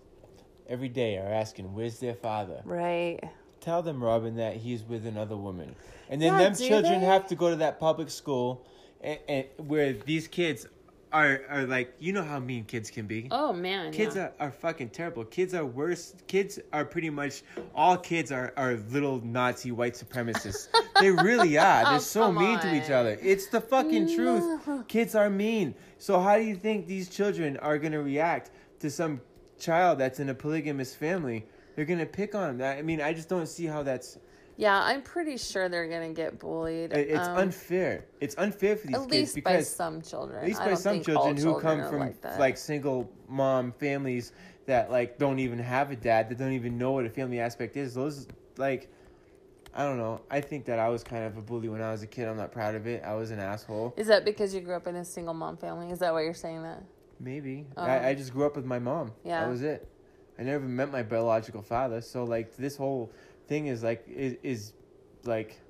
every 0.68 0.88
day 0.88 1.16
are 1.16 1.32
asking, 1.32 1.74
"Where's 1.74 1.98
their 1.98 2.14
father?" 2.14 2.60
Right. 2.64 3.20
Tell 3.62 3.80
them, 3.80 4.02
Robin, 4.02 4.36
that 4.36 4.56
he's 4.56 4.82
with 4.82 5.06
another 5.06 5.36
woman, 5.36 5.76
and 6.10 6.20
then 6.20 6.32
Yeah, 6.32 6.38
them 6.38 6.54
children 6.56 7.00
they? 7.00 7.06
have 7.06 7.28
to 7.28 7.36
go 7.36 7.48
to 7.48 7.56
that 7.56 7.78
public 7.78 8.10
school, 8.10 8.66
and, 9.00 9.18
and 9.28 9.46
where 9.56 9.92
these 9.92 10.26
kids 10.28 10.66
are 11.12 11.42
are 11.48 11.64
like, 11.64 11.94
you 12.00 12.12
know 12.12 12.24
how 12.24 12.40
mean 12.40 12.64
kids 12.64 12.90
can 12.90 13.06
be. 13.06 13.28
Oh 13.30 13.52
man. 13.52 13.92
Kids 13.92 14.16
yeah. 14.16 14.30
are, 14.40 14.48
are 14.48 14.50
fucking 14.50 14.90
terrible. 14.90 15.24
Kids 15.24 15.54
are 15.54 15.64
worse. 15.64 16.14
Kids 16.26 16.58
are 16.72 16.84
pretty 16.84 17.10
much 17.10 17.42
all 17.74 17.96
kids 17.96 18.32
are, 18.32 18.52
are 18.56 18.74
little 18.90 19.20
Nazi 19.24 19.70
white 19.70 19.94
supremacists. 19.94 20.68
they 21.00 21.10
really 21.10 21.56
are. 21.58 21.84
They're 21.84 21.94
oh, 21.94 21.98
so 21.98 22.22
Oh, 22.22 22.26
come 22.26 22.38
mean 22.38 22.58
to 22.60 22.74
each 22.74 22.90
other. 22.90 23.18
It's 23.22 23.46
the 23.46 23.60
fucking 23.60 24.14
truth. 24.14 24.88
Kids 24.88 25.14
are 25.14 25.30
mean. 25.30 25.74
So 25.98 26.18
how 26.18 26.36
do 26.36 26.42
you 26.42 26.56
think 26.56 26.86
these 26.86 27.08
children 27.08 27.58
are 27.58 27.78
gonna 27.78 28.02
react 28.02 28.50
to 28.80 28.90
some 28.90 29.20
child 29.58 29.98
that's 29.98 30.18
in 30.18 30.28
a 30.30 30.34
polygamous 30.34 30.94
family? 30.94 31.46
They're 31.74 31.84
gonna 31.84 32.06
pick 32.06 32.34
on 32.34 32.58
them. 32.58 32.78
I 32.78 32.82
mean, 32.82 33.00
I 33.00 33.12
just 33.12 33.28
don't 33.28 33.46
see 33.46 33.66
how 33.66 33.82
that's. 33.82 34.18
Yeah, 34.56 34.78
I'm 34.82 35.02
pretty 35.02 35.38
sure 35.38 35.68
they're 35.68 35.88
gonna 35.88 36.12
get 36.12 36.38
bullied. 36.38 36.92
It's 36.92 37.26
um, 37.26 37.38
unfair. 37.38 38.04
It's 38.20 38.34
unfair 38.36 38.76
for 38.76 38.86
these 38.86 38.96
at 38.96 39.02
kids 39.02 39.12
least 39.12 39.34
by 39.36 39.52
because 39.52 39.68
some 39.68 40.02
children. 40.02 40.40
At 40.40 40.46
least 40.46 40.60
by 40.60 40.74
some 40.74 41.02
children 41.02 41.36
who 41.36 41.58
come 41.58 41.88
from 41.88 42.00
like, 42.00 42.38
like 42.38 42.56
single 42.56 43.10
mom 43.28 43.72
families 43.72 44.32
that 44.66 44.90
like 44.90 45.18
don't 45.18 45.38
even 45.38 45.58
have 45.58 45.90
a 45.90 45.96
dad 45.96 46.28
that 46.28 46.38
don't 46.38 46.52
even 46.52 46.78
know 46.78 46.92
what 46.92 47.06
a 47.06 47.10
family 47.10 47.40
aspect 47.40 47.76
is. 47.76 47.94
Those 47.94 48.28
like 48.56 48.90
I 49.74 49.84
don't 49.84 49.96
know. 49.96 50.20
I 50.30 50.40
think 50.40 50.66
that 50.66 50.78
I 50.78 50.88
was 50.90 51.02
kind 51.02 51.24
of 51.24 51.36
a 51.38 51.42
bully 51.42 51.68
when 51.68 51.80
I 51.80 51.90
was 51.90 52.02
a 52.02 52.06
kid. 52.06 52.28
I'm 52.28 52.36
not 52.36 52.52
proud 52.52 52.74
of 52.74 52.86
it. 52.86 53.02
I 53.04 53.14
was 53.14 53.30
an 53.30 53.38
asshole. 53.38 53.94
Is 53.96 54.06
that 54.08 54.24
because 54.24 54.54
you 54.54 54.60
grew 54.60 54.74
up 54.74 54.86
in 54.86 54.96
a 54.96 55.04
single 55.04 55.34
mom 55.34 55.56
family? 55.56 55.90
Is 55.90 55.98
that 56.00 56.12
why 56.12 56.22
you're 56.22 56.34
saying 56.34 56.62
that? 56.62 56.82
Maybe. 57.18 57.66
Oh. 57.76 57.82
I, 57.82 58.08
I 58.08 58.14
just 58.14 58.32
grew 58.32 58.44
up 58.44 58.54
with 58.54 58.66
my 58.66 58.78
mom. 58.78 59.12
Yeah. 59.24 59.40
That 59.40 59.50
was 59.50 59.62
it. 59.62 59.88
I 60.38 60.42
never 60.42 60.64
met 60.64 60.90
my 60.90 61.02
biological 61.02 61.62
father. 61.62 62.00
So 62.00 62.24
like 62.24 62.56
this 62.56 62.76
whole 62.76 63.12
thing 63.48 63.66
is 63.66 63.82
like 63.82 64.04
is, 64.08 64.36
is 64.42 64.72
like 65.24 65.60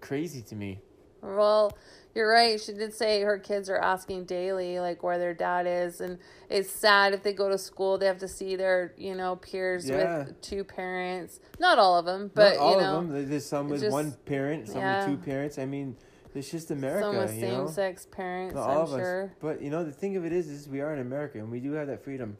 crazy 0.00 0.42
to 0.42 0.54
me. 0.54 0.80
Well, 1.22 1.76
you're 2.14 2.28
right. 2.30 2.60
She 2.60 2.74
did 2.74 2.92
say 2.92 3.22
her 3.22 3.38
kids 3.38 3.70
are 3.70 3.78
asking 3.78 4.26
daily, 4.26 4.78
like 4.78 5.02
where 5.02 5.18
their 5.18 5.32
dad 5.32 5.66
is, 5.66 6.02
and 6.02 6.18
it's 6.50 6.68
sad 6.70 7.14
if 7.14 7.22
they 7.22 7.32
go 7.32 7.48
to 7.48 7.56
school, 7.56 7.96
they 7.96 8.04
have 8.06 8.18
to 8.18 8.28
see 8.28 8.56
their, 8.56 8.92
you 8.98 9.14
know, 9.14 9.36
peers 9.36 9.88
Yeah. 9.88 10.18
with 10.18 10.40
two 10.42 10.64
parents. 10.64 11.40
Not 11.58 11.78
all 11.78 11.98
of 11.98 12.04
them, 12.04 12.30
but 12.34 12.56
Not 12.56 12.58
all 12.58 12.72
you 12.74 12.80
know, 12.82 12.98
of 12.98 13.08
them. 13.08 13.30
There's 13.30 13.46
some 13.46 13.68
with 13.70 13.80
just- 13.80 13.92
one 13.92 14.12
parent, 14.26 14.68
some 14.68 14.76
yeah. 14.82 15.08
with 15.08 15.18
two 15.18 15.24
parents. 15.24 15.58
I 15.58 15.64
mean, 15.64 15.96
it's 16.34 16.50
just 16.50 16.70
America. 16.70 17.04
some 17.06 17.16
with 17.16 17.30
same-sex 17.30 18.06
parents. 18.10 18.54
Not 18.54 18.68
I'm 18.68 18.76
all 18.76 18.82
of 18.82 18.90
sure. 18.90 19.24
us. 19.24 19.30
But 19.40 19.62
you 19.62 19.70
know, 19.70 19.82
the 19.82 19.92
thing 19.92 20.16
of 20.16 20.26
it 20.26 20.32
is, 20.32 20.48
is 20.48 20.68
we 20.68 20.82
are 20.82 20.92
in 20.92 21.00
America, 21.00 21.38
and 21.38 21.50
we 21.50 21.58
do 21.60 21.72
have 21.72 21.86
that 21.86 22.04
freedom 22.04 22.36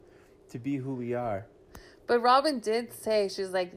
to 0.55 0.59
be 0.59 0.77
who 0.77 0.95
we 0.95 1.13
are. 1.13 1.45
But 2.07 2.19
Robin 2.21 2.59
did 2.59 2.93
say 2.93 3.27
she's 3.27 3.49
like, 3.49 3.73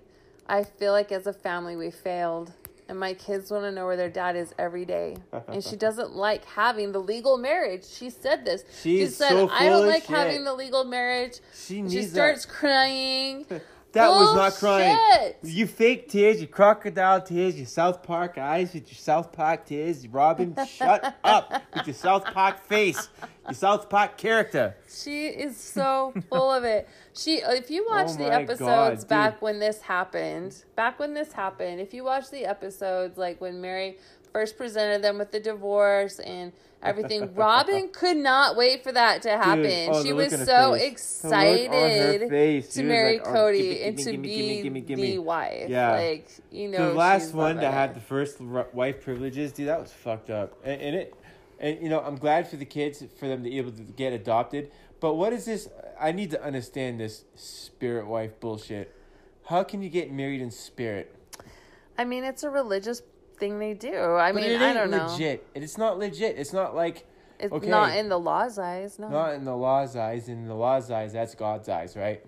I 0.46 0.62
feel 0.62 0.92
like 0.92 1.10
as 1.10 1.26
a 1.26 1.32
family 1.32 1.74
we 1.74 1.90
failed, 1.90 2.52
and 2.88 2.98
my 2.98 3.14
kids 3.14 3.50
want 3.50 3.64
to 3.64 3.72
know 3.72 3.84
where 3.84 3.96
their 3.96 4.08
dad 4.08 4.36
is 4.36 4.54
every 4.58 4.84
day, 4.84 5.16
and 5.48 5.62
she 5.62 5.74
doesn't 5.86 6.14
like 6.14 6.44
having 6.44 6.92
the 6.92 7.00
legal 7.00 7.36
marriage. 7.36 7.84
She 7.84 8.10
said 8.10 8.44
this. 8.44 8.62
she 8.80 9.06
said, 9.06 9.30
so 9.30 9.48
I 9.48 9.68
don't 9.68 9.88
like 9.88 10.02
shit. 10.02 10.16
having 10.16 10.44
the 10.44 10.54
legal 10.54 10.84
marriage. 10.84 11.40
She 11.52 11.88
she 11.88 12.04
starts 12.04 12.46
that. 12.46 12.52
crying. 12.52 13.46
That 13.92 14.08
was 14.10 14.34
not 14.34 14.54
crying. 14.54 14.96
Bullshit. 14.96 15.38
You 15.42 15.66
fake 15.66 16.08
tears, 16.08 16.38
your 16.38 16.48
crocodile 16.48 17.22
tears, 17.22 17.56
your 17.56 17.66
South 17.66 18.02
Park 18.02 18.36
eyes 18.36 18.74
with 18.74 18.88
your 18.88 18.98
South 18.98 19.32
Park 19.32 19.64
tears. 19.64 20.06
Robin, 20.08 20.54
shut 20.68 21.16
up 21.24 21.62
with 21.74 21.86
your 21.86 21.94
South 21.94 22.24
Park 22.26 22.64
face, 22.64 23.08
your 23.46 23.54
South 23.54 23.88
Park 23.88 24.18
character. 24.18 24.76
She 24.88 25.26
is 25.26 25.56
so 25.56 26.12
full 26.28 26.52
of 26.52 26.64
it. 26.64 26.88
She, 27.14 27.36
if 27.36 27.70
you 27.70 27.86
oh 27.88 27.94
watch 27.94 28.10
Oh 28.10 28.16
the 28.16 28.32
episodes 28.32 29.04
God, 29.04 29.08
back 29.08 29.42
when 29.42 29.58
this 29.58 29.80
happened, 29.80 30.64
back 30.76 30.98
when 30.98 31.14
this 31.14 31.32
happened, 31.32 31.80
if 31.80 31.94
you 31.94 32.04
watch 32.04 32.30
the 32.30 32.44
episodes 32.44 33.16
like 33.16 33.40
when 33.40 33.60
Mary 33.60 33.98
first 34.32 34.56
presented 34.56 35.02
them 35.02 35.18
with 35.18 35.32
the 35.32 35.40
divorce 35.40 36.18
and 36.18 36.52
everything, 36.82 37.34
Robin 37.36 37.88
could 37.92 38.16
not 38.16 38.56
wait 38.56 38.82
for 38.82 38.92
that 38.92 39.22
to 39.22 39.30
happen. 39.30 39.90
oh, 39.90 40.02
she 40.02 40.12
was 40.12 40.32
look 40.32 40.40
on 40.40 40.46
her 40.46 40.46
so 40.46 40.74
face. 40.74 41.20
The 41.20 41.28
look 41.28 41.34
on 41.34 41.40
her 41.40 42.10
excited 42.12 42.30
face. 42.30 42.68
to 42.68 42.80
She 42.80 42.82
marry 42.82 43.18
like, 43.18 43.28
oh, 43.28 43.32
Cody 43.32 43.62
gimme, 43.62 43.82
and 43.82 43.96
gimme, 43.96 44.04
to 44.04 44.10
gimme, 44.12 44.22
be 44.22 44.62
gimme, 44.62 44.80
gimme, 44.80 45.10
the 45.12 45.18
wife. 45.18 45.68
Yeah. 45.68 45.92
like 45.92 46.28
you 46.50 46.68
know, 46.68 46.90
the 46.90 46.94
last 46.94 47.34
one 47.34 47.56
that 47.56 47.72
had 47.72 47.94
the 47.94 48.00
first 48.00 48.38
r- 48.40 48.68
wife 48.72 49.02
privileges, 49.02 49.52
dude, 49.52 49.68
that 49.68 49.80
was 49.80 49.92
fucked 49.92 50.30
up. 50.30 50.58
And, 50.64 50.80
and 50.80 50.96
it, 50.96 51.14
and 51.60 51.82
you 51.82 51.88
know, 51.88 52.00
I'm 52.00 52.16
glad 52.16 52.48
for 52.48 52.56
the 52.56 52.64
kids 52.64 53.02
for 53.18 53.28
them 53.28 53.42
to 53.42 53.50
be 53.50 53.58
able 53.58 53.72
to 53.72 53.82
get 53.82 54.12
adopted. 54.12 54.70
But 55.00 55.14
what 55.14 55.32
is 55.32 55.44
this? 55.44 55.68
I 56.00 56.12
need 56.12 56.30
to 56.32 56.42
understand 56.42 57.00
this 57.00 57.24
spirit 57.34 58.06
wife 58.06 58.38
bullshit. 58.40 58.94
How 59.46 59.62
can 59.62 59.82
you 59.82 59.88
get 59.88 60.12
married 60.12 60.40
in 60.40 60.50
spirit? 60.50 61.14
I 61.96 62.04
mean, 62.04 62.22
it's 62.22 62.42
a 62.42 62.50
religious 62.50 63.02
thing 63.38 63.58
they 63.58 63.74
do. 63.74 63.94
I 64.16 64.32
But 64.32 64.42
mean, 64.42 64.50
it 64.52 64.60
I 64.60 64.72
don't 64.72 64.90
know. 64.90 65.06
legit. 65.06 65.46
It's 65.54 65.78
not 65.78 65.98
legit. 65.98 66.36
It's 66.38 66.52
not 66.52 66.74
like 66.74 67.06
It's 67.38 67.52
okay, 67.52 67.68
not 67.68 67.96
in 67.96 68.08
the 68.08 68.18
law's 68.18 68.58
eyes, 68.58 68.98
no. 68.98 69.08
not 69.08 69.34
in 69.34 69.44
the 69.44 69.56
law's 69.56 69.96
eyes. 69.96 70.28
In 70.28 70.46
the 70.46 70.54
law's 70.54 70.90
eyes, 70.90 71.12
that's 71.12 71.34
God's 71.34 71.68
eyes, 71.68 71.96
right? 71.96 72.24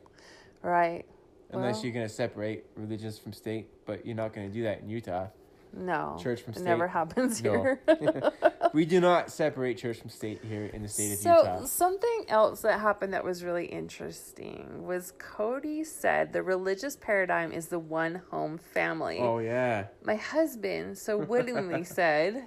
right. 0.63 1.05
Unless 1.53 1.77
Well. 1.77 1.85
you're 1.87 1.95
gonna 1.95 2.09
separate 2.09 2.67
religions 2.77 3.19
from 3.19 3.33
state, 3.33 3.69
but 3.87 4.07
you're 4.07 4.15
not 4.17 4.33
gonna 4.33 4.49
do 4.49 4.63
that 4.63 4.81
in 4.81 4.89
Utah. 4.89 5.27
No. 5.73 6.17
Church 6.21 6.43
from 6.43 6.55
It 6.55 6.61
never 6.63 6.87
state? 6.87 6.93
happens 6.93 7.43
No. 7.43 7.77
we 8.75 8.85
do 8.85 9.01
not 9.01 9.31
separate 9.31 9.79
church 9.79 9.99
from 9.99 10.11
state 10.11 10.41
here 10.43 10.67
in 10.67 10.83
the 10.83 10.89
state 10.89 11.13
of 11.13 11.19
so 11.19 11.37
Utah. 11.39 11.65
something 11.65 12.25
else 12.29 12.63
that 12.63 12.81
happened 12.81 13.13
that 13.15 13.25
was 13.25 13.45
really 13.45 13.67
interesting 13.67 14.87
was 14.87 15.13
Cody 15.19 15.85
said 15.85 16.33
the 16.33 16.43
religious 16.43 16.97
paradigm 16.97 17.53
is 17.53 17.69
the 17.69 17.79
one 17.79 18.23
home 18.31 18.59
family. 18.59 19.19
Oh 19.21 19.39
yeah. 19.39 19.87
My 20.03 20.17
husband 20.17 20.99
so 20.99 21.17
wittingly 21.31 21.85
said, 21.85 22.47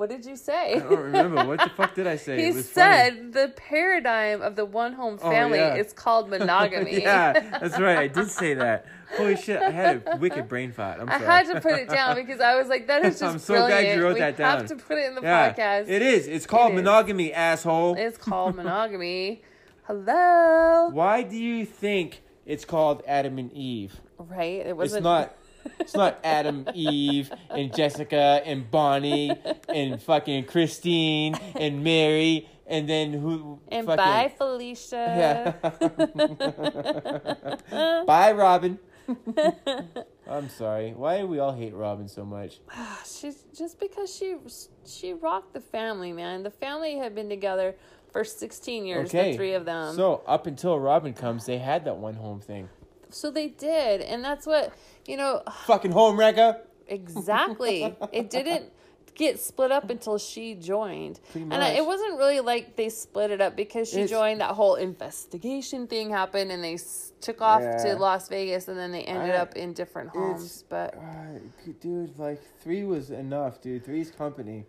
"What 0.00 0.08
did 0.08 0.24
you 0.24 0.34
say?" 0.36 0.74
I 0.76 0.78
don't 0.80 0.98
remember 0.98 1.44
what 1.44 1.60
the 1.60 1.68
fuck 1.76 1.94
did 1.94 2.06
I 2.06 2.16
say. 2.16 2.38
He 2.38 2.48
it 2.48 2.54
was 2.54 2.68
funny. 2.70 2.94
said 2.94 3.32
the 3.32 3.52
paradigm 3.54 4.40
of 4.42 4.56
the 4.56 4.64
one 4.64 4.94
home 4.94 5.18
Oh, 5.22 5.30
family 5.30 5.58
yeah. 5.58 5.74
is 5.74 5.92
called 5.92 6.30
monogamy. 6.34 7.02
yeah, 7.02 7.58
that's 7.60 7.78
right. 7.78 7.98
I 7.98 8.08
did 8.08 8.30
say 8.30 8.54
that. 8.54 8.86
Holy 9.16 9.36
shit! 9.36 9.60
I 9.60 9.70
had 9.70 10.02
a 10.06 10.16
wicked 10.16 10.48
brain 10.48 10.72
fart. 10.72 11.00
I'm 11.00 11.08
sorry. 11.08 11.26
I 11.26 11.36
had 11.36 11.46
to 11.54 11.60
put 11.60 11.72
it 11.72 11.88
down 11.88 12.14
because 12.14 12.40
I 12.40 12.56
was 12.56 12.68
like, 12.68 12.86
that 12.86 13.04
is 13.04 13.18
just 13.20 13.34
I'm 13.34 13.38
so 13.38 13.54
glad 13.54 13.68
brilliant. 13.68 13.96
you 13.98 14.04
wrote 14.04 14.14
we 14.14 14.20
that 14.20 14.38
have 14.38 14.66
to 14.66 14.76
put 14.76 14.98
it 14.98 15.06
in 15.08 15.14
the 15.16 15.22
yeah, 15.22 15.52
podcast. 15.52 15.88
it 15.88 16.00
is. 16.02 16.26
It's 16.28 16.46
called 16.46 16.72
is. 16.72 16.76
monogamy, 16.76 17.32
asshole. 17.32 17.96
It's 17.98 18.16
called 18.16 18.54
monogamy. 18.56 19.42
Hello. 19.84 20.88
Why 20.92 21.22
do 21.24 21.36
you 21.36 21.66
think 21.66 22.22
it's 22.46 22.64
called 22.64 23.02
Adam 23.06 23.38
and 23.38 23.52
Eve? 23.52 24.00
Right? 24.18 24.64
It 24.64 24.76
wasn't 24.76 25.04
not. 25.04 25.34
It's 25.78 25.94
not 25.94 26.18
Adam, 26.24 26.66
Eve, 26.74 27.30
and 27.50 27.74
Jessica, 27.74 28.42
and 28.44 28.70
Bonnie, 28.70 29.32
and 29.68 30.00
fucking 30.02 30.44
Christine, 30.44 31.34
and 31.54 31.82
Mary, 31.82 32.48
and 32.66 32.88
then 32.88 33.12
who? 33.12 33.60
And 33.68 33.86
fucking, 33.86 33.96
bye, 33.96 34.32
Felicia. 34.36 35.56
Yeah. 35.70 38.04
Bye, 38.06 38.32
Robin. 38.32 38.78
I'm 40.28 40.48
sorry. 40.48 40.92
Why 40.92 41.18
do 41.18 41.26
we 41.26 41.40
all 41.40 41.52
hate 41.52 41.74
Robin 41.74 42.06
so 42.08 42.24
much? 42.24 42.60
She's 43.04 43.44
just 43.56 43.80
because 43.80 44.14
she 44.14 44.36
she 44.86 45.14
rocked 45.14 45.52
the 45.52 45.60
family, 45.60 46.12
man. 46.12 46.42
The 46.44 46.50
family 46.50 46.96
had 46.98 47.14
been 47.14 47.28
together 47.28 47.74
for 48.12 48.22
16 48.24 48.86
years, 48.86 49.08
Okay. 49.08 49.32
the 49.32 49.36
three 49.36 49.54
of 49.54 49.64
them. 49.64 49.94
So 49.96 50.22
up 50.26 50.46
until 50.46 50.78
Robin 50.78 51.12
comes, 51.14 51.46
they 51.46 51.58
had 51.58 51.84
that 51.86 51.96
one 51.96 52.14
home 52.14 52.40
thing. 52.40 52.68
So 53.14 53.30
they 53.30 53.48
did, 53.48 54.00
and 54.00 54.24
that's 54.24 54.46
what 54.46 54.72
you 55.06 55.16
know. 55.16 55.42
Fucking 55.66 55.92
home 55.92 56.18
wrecker. 56.18 56.60
Exactly. 56.88 57.94
it 58.12 58.30
didn't 58.30 58.72
get 59.14 59.38
split 59.38 59.70
up 59.70 59.90
until 59.90 60.18
she 60.18 60.54
joined. 60.54 61.20
And 61.34 61.54
I, 61.54 61.70
it 61.70 61.84
wasn't 61.84 62.16
really 62.18 62.40
like 62.40 62.74
they 62.76 62.88
split 62.88 63.30
it 63.30 63.40
up 63.40 63.54
because 63.54 63.88
she 63.90 63.96
It's- 64.02 64.10
joined 64.10 64.40
that 64.40 64.52
whole 64.52 64.76
investigation 64.76 65.86
thing 65.86 66.10
happened 66.10 66.50
and 66.50 66.64
they 66.64 66.74
s- 66.74 67.12
took 67.20 67.40
off 67.42 67.60
Yeah. 67.62 67.76
to 67.84 67.96
Las 67.96 68.28
Vegas 68.28 68.68
and 68.68 68.78
then 68.78 68.92
they 68.92 69.02
ended 69.02 69.34
I- 69.34 69.38
up 69.38 69.56
in 69.56 69.72
different 69.74 70.10
homes. 70.10 70.64
But 70.68 70.94
Uh, 70.96 71.38
dude, 71.80 72.18
like 72.18 72.40
three 72.62 72.84
was 72.84 73.10
enough, 73.10 73.60
dude. 73.60 73.84
Three's 73.84 74.10
company, 74.10 74.64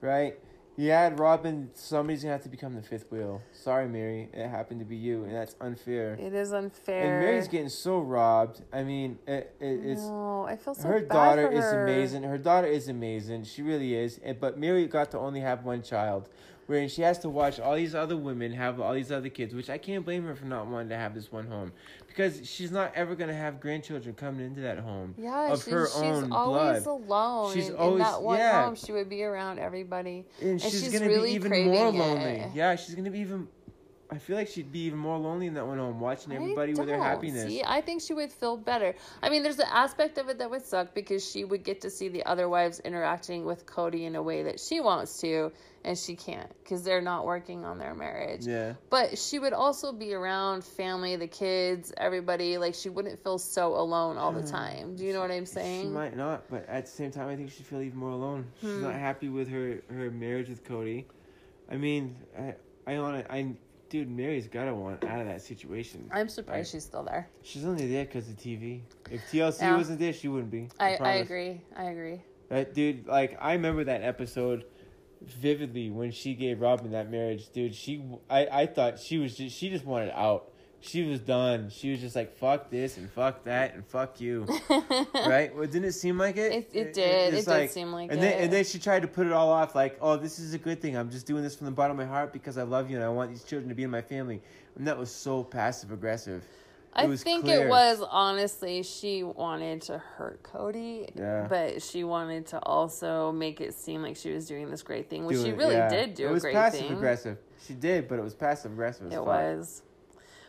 right? 0.00 0.38
Had 0.78 1.18
Robin. 1.18 1.70
Somebody's 1.74 2.22
gonna 2.22 2.32
have 2.32 2.42
to 2.42 2.48
become 2.48 2.74
the 2.74 2.82
fifth 2.82 3.10
wheel. 3.10 3.40
Sorry, 3.52 3.88
Mary. 3.88 4.28
It 4.32 4.48
happened 4.48 4.80
to 4.80 4.86
be 4.86 4.96
you, 4.96 5.24
and 5.24 5.34
that's 5.34 5.56
unfair. 5.60 6.14
it 6.20 6.34
is 6.34 6.52
unfair. 6.52 7.02
And 7.02 7.24
Mary's 7.24 7.48
getting 7.48 7.68
so 7.70 8.00
robbed. 8.00 8.62
I 8.72 8.82
mean, 8.82 9.18
it, 9.26 9.54
it, 9.58 9.80
it's 9.84 10.02
no, 10.02 10.44
I 10.46 10.56
feel 10.56 10.74
so 10.74 10.88
her 10.88 11.00
bad 11.00 11.08
daughter 11.08 11.48
for 11.48 11.54
is 11.54 11.64
her. 11.64 11.84
amazing. 11.84 12.22
Her 12.24 12.38
daughter 12.38 12.66
is 12.66 12.88
amazing. 12.88 13.44
She 13.44 13.62
really 13.62 13.94
is. 13.94 14.20
And, 14.22 14.38
but 14.38 14.58
Mary 14.58 14.86
got 14.86 15.10
to 15.12 15.18
only 15.18 15.40
have 15.40 15.64
one 15.64 15.82
child, 15.82 16.28
wherein 16.66 16.88
she 16.88 17.02
has 17.02 17.18
to 17.20 17.28
watch 17.30 17.58
all 17.58 17.74
these 17.74 17.94
other 17.94 18.16
women 18.16 18.52
have 18.52 18.78
all 18.78 18.92
these 18.92 19.10
other 19.10 19.30
kids, 19.30 19.54
which 19.54 19.70
I 19.70 19.78
can't 19.78 20.04
blame 20.04 20.24
her 20.24 20.34
for 20.34 20.44
not 20.44 20.66
wanting 20.66 20.90
to 20.90 20.96
have 20.96 21.14
this 21.14 21.32
one 21.32 21.46
home, 21.46 21.72
because 22.16 22.48
she's 22.48 22.70
not 22.70 22.92
ever 22.94 23.14
gonna 23.14 23.34
have 23.34 23.60
grandchildren 23.60 24.14
coming 24.14 24.46
into 24.46 24.62
that 24.62 24.78
home 24.78 25.14
Yeah, 25.18 25.52
of 25.52 25.62
she's, 25.62 25.72
her 25.72 25.86
she's 25.86 25.96
own 25.96 26.32
always 26.32 26.82
blood. 26.84 27.00
alone. 27.02 27.54
She's 27.54 27.68
in, 27.68 27.76
in 27.76 27.98
that 27.98 28.22
one 28.22 28.38
yeah. 28.38 28.64
home, 28.64 28.74
she 28.74 28.92
would 28.92 29.10
be 29.10 29.22
around 29.22 29.58
everybody. 29.58 30.24
and 30.40 30.60
she's, 30.60 30.80
she's 30.82 30.92
gonna 30.92 31.08
really 31.08 31.30
be 31.30 31.34
even 31.34 31.66
more 31.66 31.88
it. 31.88 31.94
lonely. 31.94 32.46
Yeah, 32.54 32.74
she's 32.76 32.94
gonna 32.94 33.10
be 33.10 33.20
even. 33.20 33.48
I 34.08 34.18
feel 34.18 34.36
like 34.36 34.46
she'd 34.46 34.70
be 34.70 34.80
even 34.84 34.98
more 35.00 35.18
lonely 35.18 35.48
in 35.48 35.54
that 35.54 35.66
one 35.66 35.78
home, 35.78 35.98
watching 35.98 36.32
everybody 36.32 36.74
with 36.74 36.86
their 36.86 37.02
happiness. 37.02 37.44
See, 37.44 37.62
I 37.66 37.80
think 37.80 38.02
she 38.02 38.14
would 38.14 38.30
feel 38.30 38.56
better. 38.56 38.94
I 39.20 39.30
mean, 39.30 39.42
there's 39.42 39.58
an 39.58 39.66
aspect 39.68 40.16
of 40.18 40.28
it 40.28 40.38
that 40.38 40.48
would 40.48 40.64
suck 40.64 40.94
because 40.94 41.28
she 41.28 41.44
would 41.44 41.64
get 41.64 41.80
to 41.80 41.90
see 41.90 42.08
the 42.08 42.24
other 42.24 42.48
wives 42.48 42.78
interacting 42.78 43.44
with 43.44 43.66
Cody 43.66 44.04
in 44.04 44.14
a 44.14 44.22
way 44.22 44.44
that 44.44 44.60
she 44.60 44.80
wants 44.80 45.20
to, 45.22 45.50
and 45.84 45.98
she 45.98 46.14
can't 46.14 46.48
because 46.62 46.84
they're 46.84 47.00
not 47.00 47.26
working 47.26 47.64
on 47.64 47.78
their 47.78 47.94
marriage. 47.94 48.46
Yeah. 48.46 48.74
But 48.90 49.18
she 49.18 49.40
would 49.40 49.52
also 49.52 49.92
be 49.92 50.14
around 50.14 50.62
family, 50.62 51.16
the 51.16 51.26
kids, 51.26 51.92
everybody. 51.96 52.58
Like 52.58 52.74
she 52.76 52.88
wouldn't 52.88 53.22
feel 53.24 53.38
so 53.38 53.74
alone 53.74 54.18
all 54.18 54.30
the 54.30 54.46
time. 54.46 54.94
Do 54.94 55.04
you 55.04 55.14
know 55.14 55.20
what 55.20 55.32
I'm 55.32 55.46
saying? 55.46 55.82
She 55.82 55.88
might 55.88 56.16
not, 56.16 56.48
but 56.48 56.68
at 56.68 56.86
the 56.86 56.92
same 56.92 57.10
time, 57.10 57.28
I 57.28 57.34
think 57.34 57.50
she'd 57.50 57.66
feel 57.66 57.82
even 57.82 57.98
more 57.98 58.10
alone. 58.10 58.46
She's 58.60 58.70
Hmm. 58.70 58.82
not 58.82 58.94
happy 58.94 59.28
with 59.28 59.48
her 59.48 59.82
her 59.90 60.12
marriage 60.12 60.48
with 60.48 60.62
Cody. 60.62 61.06
I 61.68 61.76
mean, 61.76 62.14
I 62.38 62.54
I 62.86 63.00
want 63.00 63.24
to 63.24 63.32
I 63.32 63.56
dude, 63.88 64.10
Mary's 64.10 64.48
gotta 64.48 64.74
want 64.74 65.04
out 65.04 65.20
of 65.20 65.26
that 65.26 65.42
situation. 65.42 66.08
I'm 66.12 66.28
surprised 66.28 66.68
I- 66.68 66.76
she's 66.76 66.84
still 66.84 67.02
there. 67.04 67.28
She's 67.42 67.64
only 67.64 67.86
there 67.90 68.04
because 68.04 68.28
of 68.28 68.36
TV. 68.36 68.82
If 69.10 69.30
TLC 69.30 69.60
Yeah. 69.62 69.76
wasn't 69.76 69.98
there, 70.00 70.12
she 70.12 70.28
wouldn't 70.28 70.50
be. 70.50 70.68
I, 70.78 70.94
I 70.94 70.96
promise. 70.96 71.20
agree. 71.22 71.60
I 71.76 71.84
agree. 71.84 72.20
That 72.48 72.74
dude, 72.74 73.06
like, 73.06 73.36
I 73.40 73.52
remember 73.54 73.84
that 73.84 74.02
episode 74.02 74.64
vividly 75.22 75.90
when 75.90 76.10
she 76.10 76.34
gave 76.34 76.60
Robin 76.60 76.90
that 76.92 77.10
marriage. 77.10 77.50
Dude, 77.52 77.74
she, 77.74 78.04
I, 78.30 78.46
I 78.46 78.66
thought 78.66 78.98
she 78.98 79.18
was 79.18 79.36
just, 79.36 79.56
she 79.56 79.70
just 79.70 79.84
wanted 79.84 80.10
out. 80.14 80.52
She 80.86 81.02
was 81.04 81.20
done. 81.20 81.68
She 81.70 81.90
was 81.90 82.00
just 82.00 82.14
like, 82.16 82.36
fuck 82.36 82.70
this 82.70 82.96
and 82.96 83.10
fuck 83.10 83.44
that 83.44 83.74
and 83.74 83.84
fuck 83.86 84.20
you. 84.20 84.46
right? 85.14 85.54
Well, 85.54 85.66
didn't 85.66 85.84
it 85.86 85.92
seem 85.92 86.18
like 86.18 86.36
it? 86.36 86.52
It- 86.52 86.70
it 86.72 86.92
did. 86.94 87.34
it's 87.34 87.46
It 87.46 87.50
did 87.50 87.70
seem 87.70 87.92
like 87.92 88.10
and 88.12 88.22
Then, 88.22 88.32
it. 88.32 88.44
and 88.44 88.52
then 88.52 88.64
she 88.64 88.78
tried 88.78 89.02
to 89.02 89.08
put 89.08 89.26
it 89.26 89.32
all 89.32 89.50
off 89.50 89.74
like, 89.74 89.98
oh, 90.00 90.16
this 90.16 90.38
is 90.38 90.54
a 90.54 90.58
good 90.58 90.80
thing. 90.80 90.96
I'm 90.96 91.10
just 91.10 91.26
doing 91.26 91.42
this 91.42 91.56
from 91.56 91.64
the 91.66 91.70
bottom 91.72 91.98
of 91.98 92.06
my 92.06 92.10
heart 92.12 92.32
because 92.32 92.56
I 92.58 92.62
love 92.62 92.90
you 92.90 92.96
and 92.96 93.04
I 93.04 93.08
want 93.08 93.30
these 93.30 93.44
children 93.44 93.68
to 93.68 93.74
be 93.74 93.82
in 93.82 93.90
my 93.90 94.02
family. 94.02 94.42
And 94.76 94.86
that 94.86 94.96
was 94.98 95.10
so 95.10 95.42
passive 95.42 95.90
aggressive. 95.92 96.42
I 96.98 97.14
think 97.16 97.44
clear. 97.44 97.66
it 97.66 97.68
was 97.68 98.02
honestly 98.08 98.82
she 98.82 99.22
wanted 99.22 99.82
to 99.82 99.98
hurt 99.98 100.42
Cody, 100.42 101.06
Yeah. 101.14 101.46
but 101.46 101.82
she 101.82 102.04
wanted 102.04 102.46
to 102.46 102.58
also 102.60 103.32
make 103.32 103.60
it 103.60 103.74
seem 103.74 104.00
like 104.00 104.16
she 104.16 104.30
was 104.32 104.46
doing 104.48 104.70
this 104.70 104.82
great 104.82 105.10
thing, 105.10 105.26
which 105.26 105.36
Do 105.36 105.44
she 105.44 105.52
really 105.52 105.74
yeah. 105.74 105.90
did 105.90 106.14
do 106.14 106.28
It 106.28 106.30
was 106.32 106.42
passive 106.44 106.80
thing. 106.86 106.92
aggressive. 106.94 107.36
She 107.66 107.74
did, 107.74 108.08
but 108.08 108.18
it 108.18 108.22
was 108.22 108.32
passive 108.34 108.72
aggressive. 108.72 109.08
as 109.08 109.12
It 109.12 109.16
fuck. 109.16 109.26
was. 109.26 109.82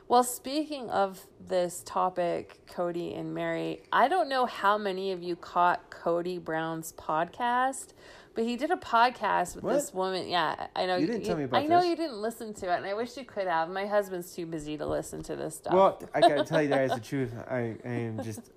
Well, 0.10 0.24
speaking 0.24 0.90
of 0.90 1.26
this 1.46 1.84
topic, 1.86 2.60
Cody 2.68 3.14
and 3.14 3.34
Mary, 3.34 3.82
I 3.92 4.08
don't 4.08 4.30
know 4.30 4.46
how 4.46 4.78
many 4.78 5.12
of 5.12 5.22
you 5.22 5.36
caught 5.36 5.90
Cody 5.90 6.38
Brown's 6.38 6.94
podcast, 6.94 7.88
but 8.34 8.46
he 8.46 8.56
did 8.56 8.72
a 8.72 8.78
podcast 8.78 9.56
with 9.56 9.66
What? 9.66 9.74
this 9.74 9.94
woman. 9.94 10.30
Yeah, 10.30 10.68
I 10.76 10.86
know 10.86 10.96
You 10.96 11.08
didn't 11.08 11.26
tell 11.26 11.36
me 11.36 11.44
about 11.44 11.62
I 11.62 11.66
know 11.66 11.82
this. 11.82 11.90
you 11.90 11.96
didn't 11.98 12.22
listen 12.22 12.54
to 12.54 12.72
it, 12.72 12.78
and 12.78 12.86
I 12.86 12.94
wish 12.94 13.18
you 13.18 13.26
could 13.26 13.48
have. 13.48 13.70
My 13.70 13.86
husband's 13.86 14.34
too 14.34 14.46
busy 14.46 14.78
to 14.78 14.86
listen 14.86 15.24
to 15.24 15.36
this 15.36 15.56
stuff. 15.58 15.74
Well, 15.74 16.02
I 16.14 16.22
gotta 16.22 16.46
tell 16.46 16.62
you 16.64 16.70
guys 16.70 16.92
the 16.92 17.00
truth. 17.02 17.34
I, 17.50 17.76
I 17.84 17.90
am 17.90 18.24
just 18.24 18.52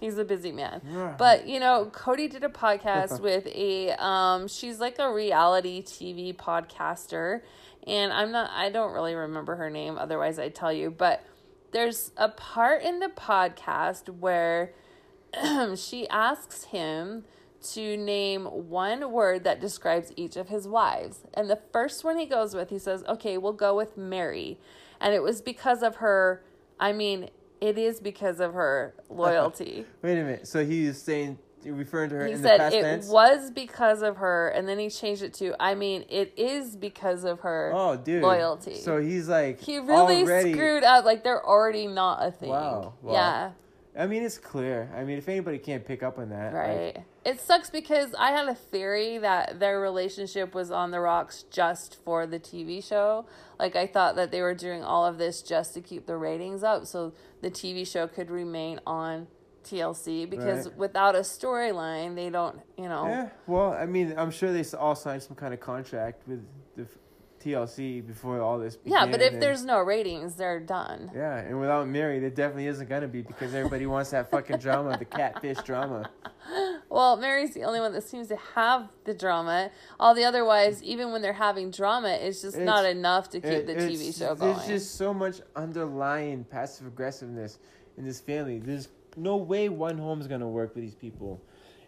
He's 0.00 0.16
a 0.16 0.24
busy 0.24 0.50
man. 0.50 0.80
Yeah. 0.90 1.14
But, 1.18 1.46
you 1.46 1.60
know, 1.60 1.84
Cody 1.92 2.26
did 2.26 2.42
a 2.42 2.48
podcast 2.48 3.20
with 3.22 3.46
a 3.48 3.90
um 4.02 4.48
she's 4.48 4.80
like 4.80 4.98
a 4.98 5.12
reality 5.12 5.82
TV 5.82 6.34
podcaster 6.34 7.42
and 7.86 8.12
I'm 8.12 8.32
not 8.32 8.50
I 8.52 8.70
don't 8.70 8.92
really 8.92 9.14
remember 9.14 9.56
her 9.56 9.70
name 9.70 9.98
otherwise 9.98 10.38
I'd 10.38 10.54
tell 10.54 10.72
you, 10.72 10.90
but 10.90 11.24
there's 11.72 12.12
a 12.16 12.28
part 12.28 12.82
in 12.82 12.98
the 12.98 13.08
podcast 13.08 14.08
where 14.08 14.72
she 15.76 16.08
asks 16.08 16.64
him 16.64 17.24
to 17.72 17.96
name 17.96 18.46
one 18.46 19.12
word 19.12 19.44
that 19.44 19.60
describes 19.60 20.12
each 20.16 20.36
of 20.36 20.48
his 20.48 20.66
wives. 20.66 21.20
And 21.34 21.48
the 21.50 21.60
first 21.72 22.04
one 22.04 22.18
he 22.18 22.26
goes 22.26 22.54
with, 22.54 22.70
he 22.70 22.78
says, 22.78 23.04
"Okay, 23.08 23.38
we'll 23.38 23.52
go 23.52 23.76
with 23.76 23.96
Mary." 23.96 24.58
And 25.00 25.14
it 25.14 25.22
was 25.22 25.40
because 25.40 25.82
of 25.82 25.96
her 25.96 26.42
I 26.80 26.92
mean, 26.92 27.28
it 27.60 27.76
is 27.76 28.00
because 28.00 28.40
of 28.40 28.54
her 28.54 28.94
loyalty. 29.10 29.84
wait 30.02 30.18
a 30.18 30.24
minute. 30.24 30.48
So 30.48 30.64
he 30.64 30.86
is 30.86 31.00
saying 31.62 31.76
referring 31.76 32.10
to 32.10 32.16
her 32.16 32.26
He 32.26 32.32
in 32.32 32.42
said 32.42 32.54
the 32.54 32.64
past 32.64 32.74
it 32.74 32.82
tense. 32.82 33.08
was 33.08 33.50
because 33.50 34.02
of 34.02 34.16
her, 34.18 34.48
and 34.48 34.68
then 34.68 34.78
he 34.78 34.90
changed 34.90 35.22
it 35.22 35.34
to, 35.34 35.54
I 35.60 35.74
mean, 35.74 36.04
it 36.08 36.32
is 36.36 36.76
because 36.76 37.24
of 37.24 37.40
her 37.40 37.72
oh, 37.74 37.96
dude. 37.96 38.22
loyalty. 38.22 38.76
So 38.76 39.00
he's 39.00 39.28
like 39.28 39.60
he 39.60 39.78
really 39.78 40.22
already, 40.22 40.52
screwed 40.52 40.84
up. 40.84 41.04
Like 41.04 41.24
they're 41.24 41.44
already 41.44 41.86
not 41.86 42.24
a 42.24 42.30
thing. 42.30 42.50
Wow, 42.50 42.94
wow. 43.02 43.12
Yeah, 43.12 43.50
I 43.98 44.06
mean, 44.06 44.22
it's 44.22 44.38
clear. 44.38 44.90
I 44.96 45.04
mean, 45.04 45.18
if 45.18 45.28
anybody 45.28 45.58
can't 45.58 45.84
pick 45.84 46.02
up 46.02 46.18
on 46.18 46.30
that, 46.30 46.54
like, 46.54 46.66
right. 46.66 47.04
it 47.24 47.40
sucks 47.40 47.70
because 47.70 48.14
I 48.18 48.30
had 48.30 48.48
a 48.48 48.54
theory 48.54 49.18
that 49.18 49.58
their 49.58 49.80
relationship 49.80 50.54
was 50.54 50.70
on 50.70 50.90
the 50.90 51.00
rocks 51.00 51.44
just 51.50 52.02
for 52.04 52.26
the 52.26 52.38
TV 52.38 52.86
show. 52.86 53.26
Like 53.58 53.76
I 53.76 53.86
thought 53.86 54.16
that 54.16 54.30
they 54.30 54.42
were 54.42 54.54
doing 54.54 54.82
all 54.84 55.04
of 55.04 55.18
this 55.18 55.42
just 55.42 55.74
to 55.74 55.80
keep 55.80 56.06
the 56.06 56.16
ratings 56.16 56.62
up, 56.62 56.86
so 56.86 57.12
the 57.42 57.50
TV 57.50 57.86
show 57.86 58.06
could 58.06 58.30
remain 58.30 58.80
on 58.86 59.26
TLC. 59.64 60.28
Because 60.28 60.66
Right. 60.68 60.76
without 60.76 61.14
a 61.14 61.20
storyline, 61.20 62.14
they 62.14 62.30
don't. 62.30 62.60
You 62.76 62.88
know. 62.88 63.06
yeah. 63.06 63.28
Well, 63.46 63.72
I 63.72 63.86
mean, 63.86 64.14
I'm 64.16 64.30
sure 64.30 64.52
they 64.52 64.64
all 64.76 64.94
signed 64.94 65.22
some 65.22 65.36
kind 65.36 65.52
of 65.54 65.60
contract 65.60 66.26
with 66.28 66.44
the 66.76 66.86
TLC 67.40 68.06
before 68.06 68.40
all 68.42 68.58
this. 68.58 68.76
Yeah, 68.84 69.06
but 69.06 69.22
if 69.22 69.40
there's 69.40 69.64
no 69.64 69.78
ratings, 69.80 70.34
they're 70.34 70.60
done. 70.60 71.10
yeah, 71.14 71.36
and 71.38 71.58
without 71.58 71.88
Mary, 71.88 72.18
there 72.18 72.28
definitely 72.28 72.66
isn't 72.66 72.86
gonna 72.88 73.08
be 73.08 73.22
because 73.22 73.54
everybody 73.54 73.86
wants 73.86 74.10
that 74.10 74.30
fucking 74.30 74.58
drama, 74.58 74.98
the 74.98 75.04
catfish 75.06 75.58
drama. 75.62 76.10
Well, 76.88 77.16
Mary's 77.18 77.54
the 77.54 77.62
only 77.62 77.78
one 77.78 77.92
that 77.92 78.02
seems 78.02 78.26
to 78.28 78.36
have 78.56 78.88
the 79.04 79.14
drama. 79.14 79.70
All 80.00 80.12
the 80.12 80.24
other 80.24 80.44
wives, 80.44 80.82
even 80.82 81.12
when 81.12 81.22
they're 81.22 81.32
having 81.32 81.70
drama, 81.70 82.08
it's 82.08 82.42
just 82.42 82.58
not 82.58 82.84
enough 82.84 83.28
to 83.30 83.40
keep 83.40 83.50
It- 83.52 83.66
the 83.68 83.74
TV 83.76 84.10
show 84.10 84.34
going. 84.34 84.54
There's 84.56 84.66
just 84.66 84.96
so 84.96 85.14
much 85.14 85.40
underlying 85.54 86.42
passive 86.42 86.88
aggressiveness 86.88 87.60
in 87.96 88.04
this 88.04 88.20
family. 88.20 88.58
There's 88.58 88.88
no 89.16 89.36
way 89.36 89.68
one 89.68 89.98
home's 89.98 90.26
gonna 90.26 90.48
work 90.48 90.74
with 90.74 90.84
these 90.84 90.94
people, 90.94 91.40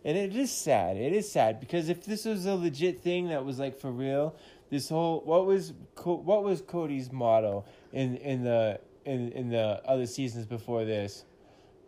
and 0.04 0.16
it 0.16 0.34
is 0.34 0.50
sad. 0.50 0.96
It 0.96 1.12
is 1.12 1.30
sad 1.30 1.60
because 1.60 1.88
if 1.88 2.04
this 2.04 2.24
was 2.24 2.46
a 2.46 2.54
legit 2.54 3.00
thing 3.02 3.28
that 3.28 3.44
was 3.44 3.58
like 3.58 3.78
for 3.78 3.90
real, 3.90 4.34
this 4.70 4.88
whole 4.88 5.20
what 5.24 5.46
was 5.46 5.72
what 6.04 6.44
was 6.44 6.60
Cody's 6.62 7.12
motto 7.12 7.64
in 7.92 8.16
in 8.18 8.42
the 8.44 8.80
in 9.04 9.32
in 9.32 9.48
the 9.50 9.82
other 9.86 10.06
seasons 10.06 10.46
before 10.46 10.84
this? 10.84 11.24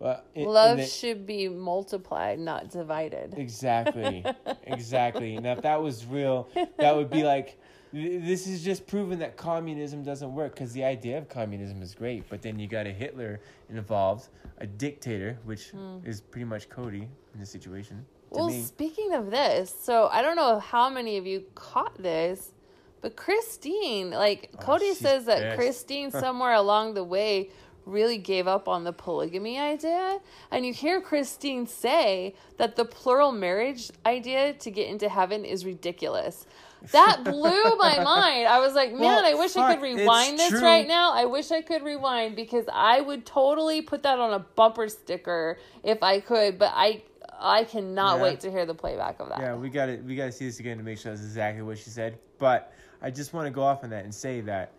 Well, 0.00 0.22
in- 0.34 0.42
in 0.42 0.48
Love 0.48 0.76
the- 0.78 0.86
should 0.86 1.24
be 1.24 1.48
multiplied, 1.48 2.38
not 2.40 2.68
divided. 2.70 3.34
Exactly. 3.38 4.24
exactly. 4.64 5.38
Now, 5.38 5.52
if 5.52 5.62
that 5.62 5.80
was 5.80 6.04
real, 6.04 6.48
that 6.78 6.96
would 6.96 7.10
be 7.10 7.22
like, 7.22 7.56
this 7.94 8.48
is 8.48 8.64
just 8.64 8.88
proving 8.88 9.20
that 9.20 9.36
communism 9.36 10.02
doesn't 10.02 10.34
work 10.34 10.54
because 10.54 10.72
the 10.72 10.82
idea 10.82 11.16
of 11.16 11.28
communism 11.28 11.80
is 11.80 11.94
great, 11.94 12.28
but 12.28 12.42
then 12.42 12.58
you 12.58 12.66
got 12.66 12.86
a 12.86 12.90
Hitler 12.90 13.40
involved, 13.70 14.28
a 14.58 14.66
dictator, 14.66 15.38
which 15.44 15.70
hmm. 15.70 15.98
is 16.04 16.20
pretty 16.20 16.44
much 16.44 16.68
Cody 16.68 17.08
in 17.34 17.40
this 17.40 17.50
situation. 17.50 18.04
Well, 18.30 18.48
me. 18.48 18.62
speaking 18.62 19.14
of 19.14 19.30
this, 19.30 19.72
so 19.80 20.08
I 20.10 20.22
don't 20.22 20.34
know 20.34 20.58
how 20.58 20.90
many 20.90 21.18
of 21.18 21.26
you 21.26 21.44
caught 21.54 21.96
this, 22.02 22.52
but 23.00 23.14
Christine, 23.14 24.10
like 24.10 24.50
oh, 24.54 24.56
Cody 24.56 24.86
Oh, 24.86 24.88
she's 24.88 24.98
says 24.98 25.26
that. 25.26 25.56
Christine 25.56 26.10
somewhere 26.10 26.54
along 26.54 26.94
the 26.94 27.04
way 27.04 27.50
really 27.86 28.18
gave 28.18 28.48
up 28.48 28.66
on 28.66 28.82
the 28.82 28.92
polygamy 28.92 29.58
idea. 29.58 30.18
And 30.50 30.66
you 30.66 30.72
hear 30.72 31.00
Christine 31.00 31.66
say 31.66 32.34
that 32.56 32.74
the 32.74 32.84
plural 32.84 33.30
marriage 33.30 33.90
idea 34.04 34.54
to 34.54 34.70
get 34.70 34.88
into 34.88 35.08
heaven 35.08 35.44
is 35.44 35.64
ridiculous. 35.64 36.46
That 36.92 37.24
blew 37.24 37.76
my 37.76 38.02
mind. 38.02 38.46
I 38.46 38.60
was 38.60 38.74
like, 38.74 38.90
man, 38.92 39.00
Well, 39.00 39.24
I 39.24 39.34
wish 39.34 39.56
I 39.56 39.74
could 39.74 39.82
rewind 39.82 40.38
this 40.38 40.50
true. 40.50 40.62
right 40.62 40.86
now. 40.86 41.12
I 41.12 41.24
wish 41.24 41.50
I 41.50 41.62
could 41.62 41.82
rewind 41.82 42.36
because 42.36 42.64
I 42.72 43.00
would 43.00 43.24
totally 43.26 43.82
put 43.82 44.02
that 44.02 44.18
on 44.18 44.32
a 44.34 44.38
bumper 44.40 44.88
sticker 44.88 45.58
if 45.82 46.02
I 46.02 46.20
could, 46.20 46.58
but 46.58 46.72
I 46.74 47.02
I 47.40 47.64
cannot 47.64 48.18
Yeah. 48.18 48.22
wait 48.22 48.40
to 48.40 48.50
hear 48.50 48.64
the 48.64 48.74
playback 48.74 49.20
of 49.20 49.28
that. 49.28 49.40
Yeah, 49.40 49.56
we 49.56 49.68
got 49.68 49.86
to 49.86 49.96
we 49.98 50.14
got 50.16 50.26
to 50.26 50.32
see 50.32 50.46
this 50.46 50.60
again 50.60 50.78
to 50.78 50.84
make 50.84 50.98
sure 50.98 51.12
that's 51.12 51.24
exactly 51.24 51.62
what 51.62 51.78
she 51.78 51.90
said. 51.90 52.18
But 52.38 52.72
I 53.02 53.10
just 53.10 53.32
want 53.32 53.46
to 53.46 53.50
go 53.50 53.62
off 53.62 53.82
on 53.84 53.90
that 53.90 54.04
and 54.04 54.14
say 54.14 54.40
that 54.42 54.72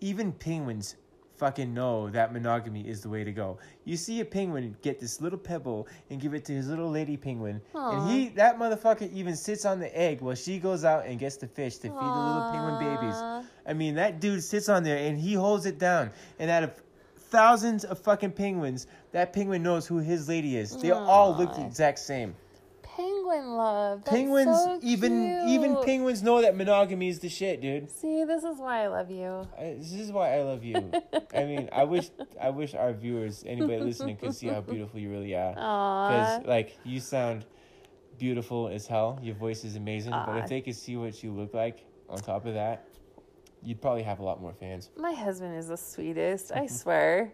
even 0.00 0.32
penguins 0.32 0.96
fucking 1.40 1.72
know 1.72 2.10
that 2.10 2.34
monogamy 2.34 2.86
is 2.86 3.00
the 3.00 3.08
way 3.08 3.24
to 3.24 3.32
go. 3.32 3.56
You 3.86 3.96
see 3.96 4.20
a 4.20 4.24
penguin 4.26 4.76
get 4.82 5.00
this 5.00 5.22
little 5.22 5.38
pebble 5.38 5.88
and 6.10 6.20
give 6.20 6.34
it 6.34 6.44
to 6.44 6.52
his 6.52 6.68
little 6.68 6.90
lady 6.90 7.16
penguin, 7.16 7.62
and 7.74 8.10
he 8.10 8.28
that 8.30 8.58
motherfucker 8.58 9.10
even 9.10 9.34
sits 9.34 9.64
on 9.64 9.80
the 9.80 9.98
egg 9.98 10.20
while 10.20 10.34
she 10.34 10.58
goes 10.58 10.84
out 10.84 11.06
and 11.06 11.18
gets 11.18 11.36
the 11.36 11.46
fish 11.46 11.76
to 11.76 11.88
feed 11.88 11.94
the 11.94 12.24
little 12.26 12.50
penguin 12.52 12.78
babies. 12.78 13.16
I 13.66 13.72
mean, 13.72 13.94
that 13.94 14.20
dude 14.20 14.44
sits 14.44 14.68
on 14.68 14.82
there 14.82 14.98
and 14.98 15.18
he 15.18 15.32
holds 15.32 15.64
it 15.64 15.78
down, 15.78 16.10
and 16.38 16.50
out 16.50 16.62
of 16.62 16.72
thousands 17.16 17.84
of 17.84 17.98
fucking 17.98 18.32
penguins, 18.32 18.86
that 19.12 19.32
penguin 19.32 19.62
knows 19.62 19.86
who 19.86 19.96
his 19.96 20.28
lady 20.28 20.58
is. 20.58 20.76
They 20.76 20.90
all 20.90 21.34
look 21.34 21.54
the 21.54 21.64
exact 21.64 22.00
same 22.00 22.34
Penguin 23.30 23.56
love. 23.56 24.04
That's 24.04 24.10
penguins 24.16 24.56
so 24.56 24.80
even 24.82 25.48
even 25.48 25.76
penguins 25.84 26.22
know 26.22 26.42
that 26.42 26.56
monogamy 26.56 27.08
is 27.08 27.20
the 27.20 27.28
shit 27.28 27.60
dude 27.60 27.90
See, 27.90 28.24
this 28.24 28.42
is 28.42 28.58
why 28.58 28.82
I 28.82 28.86
love 28.88 29.10
you. 29.10 29.46
I, 29.58 29.76
this 29.78 29.92
is 29.92 30.12
why 30.12 30.36
i 30.36 30.42
love 30.42 30.64
you 30.64 30.92
i 31.34 31.44
mean 31.44 31.68
i 31.72 31.84
wish 31.84 32.10
i 32.40 32.50
wish 32.50 32.74
our 32.74 32.92
viewers 32.92 33.44
anybody 33.46 33.80
listening 33.80 34.16
could 34.16 34.34
see 34.34 34.48
how 34.48 34.60
beautiful 34.60 34.98
you 34.98 35.10
really 35.10 35.34
are 35.34 35.50
because 35.54 36.46
like 36.46 36.76
you 36.84 37.00
sound 37.00 37.46
beautiful 38.18 38.68
as 38.68 38.86
hell 38.86 39.18
your 39.22 39.34
voice 39.34 39.64
is 39.64 39.76
amazing 39.76 40.12
but 40.12 40.36
if 40.38 40.48
they 40.48 40.60
could 40.60 40.76
see 40.76 40.96
what 40.96 41.22
you 41.22 41.32
look 41.32 41.54
like 41.54 41.86
on 42.08 42.18
top 42.18 42.46
of 42.46 42.54
that 42.54 42.86
you'd 43.62 43.80
probably 43.80 44.02
have 44.02 44.18
a 44.18 44.22
lot 44.22 44.40
more 44.40 44.52
fans 44.52 44.90
My 44.96 45.12
husband 45.12 45.56
is 45.56 45.68
the 45.68 45.76
sweetest. 45.76 46.50
I 46.52 46.66
swear. 46.80 47.32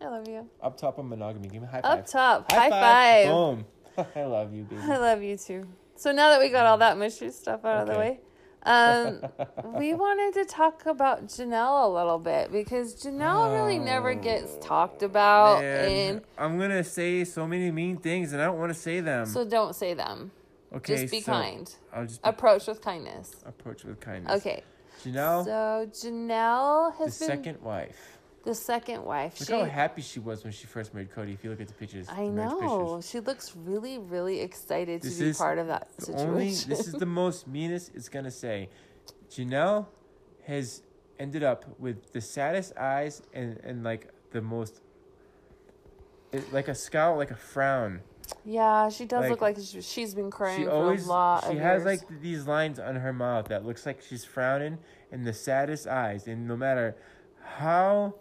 I 0.00 0.08
love 0.08 0.28
you. 0.28 0.48
up 0.62 0.76
top 0.76 0.98
of 0.98 1.04
monogamy 1.04 1.48
give 1.48 1.62
me 1.62 1.68
a 1.68 1.70
high 1.70 1.82
five 1.82 1.98
Up 2.00 2.06
top. 2.06 2.52
High, 2.52 2.70
five. 2.70 3.26
boom 3.26 3.64
i 4.16 4.24
love 4.24 4.52
you 4.52 4.64
baby 4.64 4.82
I 4.82 4.96
love 4.98 5.22
you 5.22 5.36
too. 5.36 5.66
So 5.96 6.10
now 6.12 6.30
that 6.30 6.40
we 6.40 6.48
got 6.50 6.66
all 6.66 6.78
that 6.78 6.98
mystery 6.98 7.30
stuff 7.30 7.64
out 7.64 7.82
of 7.82 7.94
the 7.94 7.98
way, 7.98 8.20
um, 8.64 9.20
we 9.78 9.94
wanted 9.94 10.34
to 10.40 10.44
talk 10.44 10.86
about 10.86 11.26
Janelle 11.26 11.84
a 11.84 11.88
little 11.88 12.18
bit 12.18 12.50
because 12.50 12.94
Janelle 13.00 13.54
really 13.54 13.78
never 13.78 14.14
gets 14.14 14.56
talked 14.60 15.02
about, 15.02 15.60
Man, 15.60 15.88
and 16.16 16.20
i'm 16.38 16.58
gonna 16.58 16.82
say 16.82 17.24
so 17.24 17.46
many 17.46 17.70
mean 17.70 17.96
things 17.98 18.32
and 18.32 18.42
i 18.42 18.46
don't 18.46 18.58
want 18.58 18.72
to 18.72 18.78
say 18.78 19.00
them 19.00 19.26
so 19.26 19.44
don't 19.44 19.74
say 19.76 19.94
them. 19.94 20.32
okay 20.74 20.96
Just 21.02 21.12
be 21.12 21.20
so 21.20 21.32
kind. 21.32 21.74
i'll 21.92 22.06
just 22.06 22.20
Approach 22.24 22.66
with 22.66 22.80
kindness. 22.82 23.36
approach 23.46 23.84
with 23.84 24.00
kindness. 24.00 24.40
Okay. 24.40 24.62
Janelle, 25.04 25.44
So 25.44 25.86
Janelle 25.92 26.90
the 26.98 27.04
has 27.04 27.18
been 27.18 27.28
second 27.28 27.60
wife. 27.62 28.13
The 28.44 28.54
second 28.54 29.04
wife. 29.04 29.40
Look 29.40 29.48
she, 29.48 29.54
how 29.54 29.64
happy 29.64 30.02
she 30.02 30.20
was 30.20 30.44
when 30.44 30.52
she 30.52 30.66
first 30.66 30.94
married 30.94 31.10
Cody. 31.10 31.32
If 31.32 31.42
you 31.42 31.50
look 31.50 31.60
at 31.60 31.68
the 31.68 31.74
pictures, 31.74 32.06
I 32.08 32.26
the 32.26 32.30
know 32.30 32.94
pictures. 32.98 33.10
she 33.10 33.20
looks 33.20 33.56
really, 33.56 33.98
really 33.98 34.40
excited 34.40 35.02
This 35.02 35.18
to 35.18 35.24
be 35.24 35.32
part 35.32 35.58
of 35.58 35.66
that 35.68 35.88
situation. 36.00 36.28
only. 36.28 36.48
This 36.50 36.86
is 36.86 36.92
the 36.92 37.06
most 37.06 37.46
meanest 37.48 37.92
it's 37.94 38.08
gonna 38.08 38.30
say. 38.30 38.68
Janelle 39.30 39.86
has 40.46 40.82
ended 41.18 41.42
up 41.42 41.64
with 41.78 42.12
the 42.12 42.20
saddest 42.20 42.76
eyes 42.76 43.22
and 43.32 43.58
and 43.64 43.82
like 43.82 44.08
the 44.30 44.40
most. 44.42 44.80
It, 46.32 46.52
like 46.52 46.68
a 46.68 46.74
scowl, 46.74 47.16
like 47.16 47.30
a 47.30 47.36
frown. 47.36 48.00
yeah, 48.44 48.88
she 48.88 49.04
does 49.04 49.30
look 49.30 49.40
like, 49.40 49.56
like 49.56 49.64
she, 49.64 49.80
she's 49.80 50.14
been 50.14 50.30
crying 50.32 50.60
She 50.62 50.64
for 50.64 50.92
a 50.92 50.96
lot 51.02 51.44
she 51.48 51.56
has 51.58 51.84
years. 51.84 51.84
like 51.84 52.20
these 52.20 52.46
lines 52.46 52.80
on 52.80 52.96
her 52.96 53.12
mouth 53.12 53.46
that 53.48 53.64
looks 53.64 53.86
like 53.86 54.02
she's 54.02 54.24
frowning 54.24 54.78
and 55.12 55.24
the 55.24 55.32
saddest 55.32 55.86
eyes 55.86 56.26
and 56.26 56.48
no 56.48 56.56
matter 56.56 56.96
how 57.44 58.14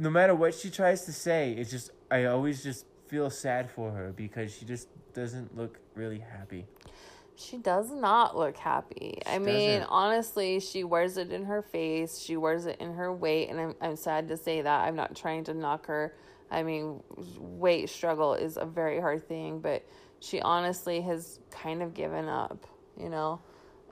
no 0.00 0.10
matter 0.10 0.34
what 0.34 0.54
she 0.54 0.70
tries 0.70 1.04
to 1.04 1.12
say 1.12 1.52
it's 1.52 1.70
just 1.70 1.90
I 2.10 2.24
always 2.24 2.62
just 2.62 2.86
feel 3.06 3.28
sad 3.28 3.70
for 3.70 3.90
her 3.90 4.12
because 4.12 4.54
she 4.54 4.64
just 4.64 4.88
doesn't 5.12 5.56
look 5.56 5.78
really 5.94 6.20
happy. 6.20 6.66
She 7.36 7.56
does 7.56 7.90
not 7.90 8.36
look 8.36 8.56
happy. 8.56 9.20
I 9.26 9.38
mean, 9.38 9.80
doesn't. 9.80 9.88
honestly, 9.88 10.60
she 10.60 10.84
wears 10.84 11.16
it 11.16 11.32
in 11.32 11.44
her 11.44 11.62
face. 11.62 12.18
She 12.18 12.36
wears 12.36 12.66
it 12.66 12.80
in 12.80 12.94
her 12.94 13.12
weight, 13.12 13.48
and 13.48 13.60
I'm 13.60 13.74
I'm 13.80 13.96
sad 13.96 14.28
to 14.28 14.36
say 14.36 14.60
that. 14.60 14.86
I'm 14.86 14.94
not 14.94 15.16
trying 15.16 15.44
to 15.44 15.54
knock 15.54 15.86
her. 15.86 16.14
I 16.50 16.62
mean, 16.62 17.02
weight 17.38 17.88
struggle 17.88 18.34
is 18.34 18.56
a 18.56 18.66
very 18.66 19.00
hard 19.00 19.26
thing, 19.26 19.60
but 19.60 19.84
she 20.20 20.40
honestly 20.40 21.00
has 21.00 21.40
kind 21.50 21.82
of 21.82 21.94
given 21.94 22.28
up, 22.28 22.66
you 22.96 23.08
know. 23.08 23.40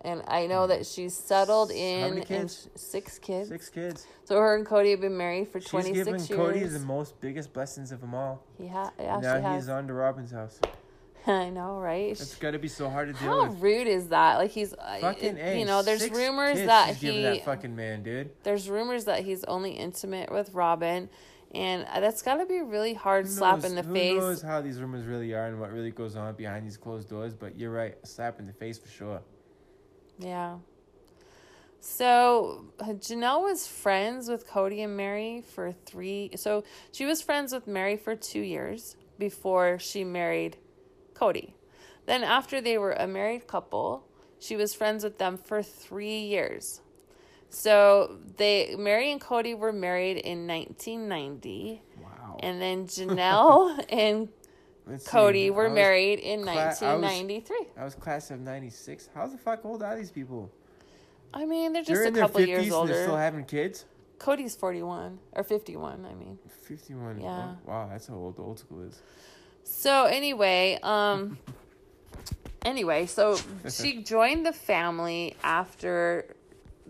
And 0.03 0.23
I 0.29 0.47
know 0.47 0.67
that 0.69 0.87
she's 0.87 1.15
settled 1.15 1.71
in 1.71 2.15
many 2.15 2.25
kids? 2.25 2.69
six 2.77 3.19
kids. 3.19 3.49
Six 3.49 3.69
kids. 3.69 4.07
So 4.25 4.39
her 4.39 4.55
and 4.57 4.65
Cody 4.65 4.91
have 4.93 5.01
been 5.01 5.17
married 5.17 5.49
for 5.49 5.61
She's 5.61 5.71
26 5.71 5.97
given 5.99 6.15
years. 6.15 6.29
Cody 6.29 6.65
the 6.65 6.79
most 6.81 7.21
biggest 7.21 7.53
blessings 7.53 7.91
of 7.91 8.01
them 8.01 8.15
all. 8.15 8.45
He 8.57 8.69
ha- 8.69 8.93
yeah, 8.99 9.19
now 9.21 9.37
she 9.39 9.43
has. 9.43 9.65
he's 9.65 9.69
on 9.69 9.87
to 9.89 9.93
Robin's 9.95 10.31
house. 10.31 10.61
I 11.27 11.51
know, 11.51 11.79
right? 11.79 12.13
It's 12.13 12.37
got 12.37 12.53
to 12.53 12.59
be 12.59 12.69
so 12.69 12.89
hard 12.89 13.09
to 13.09 13.13
deal 13.21 13.31
How 13.43 13.49
with. 13.51 13.61
rude 13.61 13.87
is 13.89 14.09
that? 14.09 14.37
Like 14.37 14.51
he's, 14.53 14.73
uh, 14.73 14.99
Fucking 15.01 15.37
it- 15.37 15.57
A, 15.57 15.59
you 15.59 15.67
know, 15.67 15.83
there's 15.83 16.01
six 16.01 16.17
rumors 16.17 16.59
that 16.59 16.91
she's 16.97 17.01
he, 17.15 17.23
that 17.23 17.45
fucking 17.45 17.75
man, 17.75 18.03
dude. 18.03 18.31
there's 18.45 18.71
rumors 18.71 19.05
that 19.07 19.25
he's 19.25 19.43
only 19.45 19.73
intimate 19.73 20.31
with 20.33 20.55
Robin, 20.55 21.09
and 21.53 21.85
uh, 21.93 21.99
that's 22.01 22.23
got 22.23 22.37
to 22.37 22.47
be 22.47 22.59
a 22.59 22.65
really 22.65 22.95
hard 22.95 23.27
Who 23.27 23.33
slap 23.33 23.65
in 23.65 23.75
the 23.75 23.83
face. 23.83 24.13
who 24.13 24.21
knows 24.21 24.43
how 24.43 24.61
these 24.63 24.81
rumors 24.81 25.05
really 25.07 25.35
are 25.35 25.47
and 25.49 25.61
what 25.61 25.73
really 25.73 25.91
goes 25.91 26.15
on 26.17 26.35
behind 26.35 26.65
these 26.65 26.77
closed 26.77 27.09
doors? 27.11 27.35
But 27.35 27.59
you're 27.59 27.73
right, 27.73 27.97
slap 28.07 28.39
in 28.39 28.47
the 28.47 28.53
face 28.53 28.79
for 28.79 28.89
sure. 28.89 29.21
Yeah. 30.19 30.59
So 31.81 32.67
Janelle 32.81 33.43
was 33.43 33.67
friends 33.67 34.29
with 34.29 34.47
Cody 34.47 34.83
and 34.83 34.97
Mary 34.97 35.43
for 35.55 35.73
three. 35.87 36.31
So 36.37 36.65
she 36.93 37.05
was 37.07 37.23
friends 37.23 37.53
with 37.53 37.67
Mary 37.67 37.97
for 37.97 38.17
two 38.17 38.41
years 38.41 38.97
before 39.19 39.79
she 39.79 40.05
married 40.05 40.57
Cody. 41.15 41.55
Then, 42.07 42.23
after 42.25 42.61
they 42.61 42.79
were 42.79 42.93
a 42.93 43.07
married 43.07 43.47
couple, 43.47 44.07
she 44.39 44.57
was 44.57 44.75
friends 44.75 45.05
with 45.05 45.19
them 45.19 45.37
for 45.37 45.63
three 45.63 46.21
years. 46.21 46.81
So 47.51 48.19
they 48.37 48.75
Mary 48.79 49.11
and 49.13 49.21
Cody 49.21 49.55
were 49.55 49.73
married 49.73 50.17
in 50.19 50.47
1990, 50.47 51.83
Wow. 52.03 52.37
and 52.41 52.61
then 52.61 52.87
Janelle 52.87 53.85
and 53.91 54.29
Let's 54.89 55.07
Cody 55.07 55.49
I 55.49 55.51
were 55.51 55.69
married 55.69 56.19
in 56.19 56.43
cla- 56.43 56.53
I 56.53 56.67
was- 56.69 56.81
1993. 56.81 57.57
I 57.77 57.85
was 57.85 57.95
class 57.95 58.31
of 58.31 58.41
'96. 58.41 59.11
How 59.15 59.27
the 59.27 59.37
fuck 59.39 59.65
old 59.65 59.83
are 59.83 59.97
these 59.97 60.11
people? 60.11 60.51
I 61.35 61.45
mean, 61.45 61.73
they're 61.75 61.83
They're 61.85 61.95
just 61.97 62.05
a 62.05 62.09
in 62.09 62.15
their 62.15 62.23
couple 62.23 62.41
50s 62.41 62.47
years 62.47 62.71
older. 62.73 62.93
they're 62.95 63.05
still 63.05 63.17
having 63.17 63.45
kids. 63.45 63.85
Cody's 64.19 64.57
41 64.57 65.19
or 65.33 65.45
51, 65.45 66.07
I 66.11 66.15
mean. 66.15 66.39
51. 66.63 67.21
Yeah. 67.21 67.55
Oh, 67.67 67.71
wow, 67.71 67.89
that's 67.91 68.07
how 68.09 68.15
old 68.15 68.37
the 68.37 68.43
old 68.43 68.59
school 68.59 68.83
is. 68.83 69.01
So 69.63 70.07
anyway, 70.07 70.79
um 70.83 71.39
anyway, 72.65 73.07
so 73.07 73.39
she 73.71 74.03
joined 74.15 74.47
the 74.47 74.53
family 74.53 75.37
after 75.45 76.35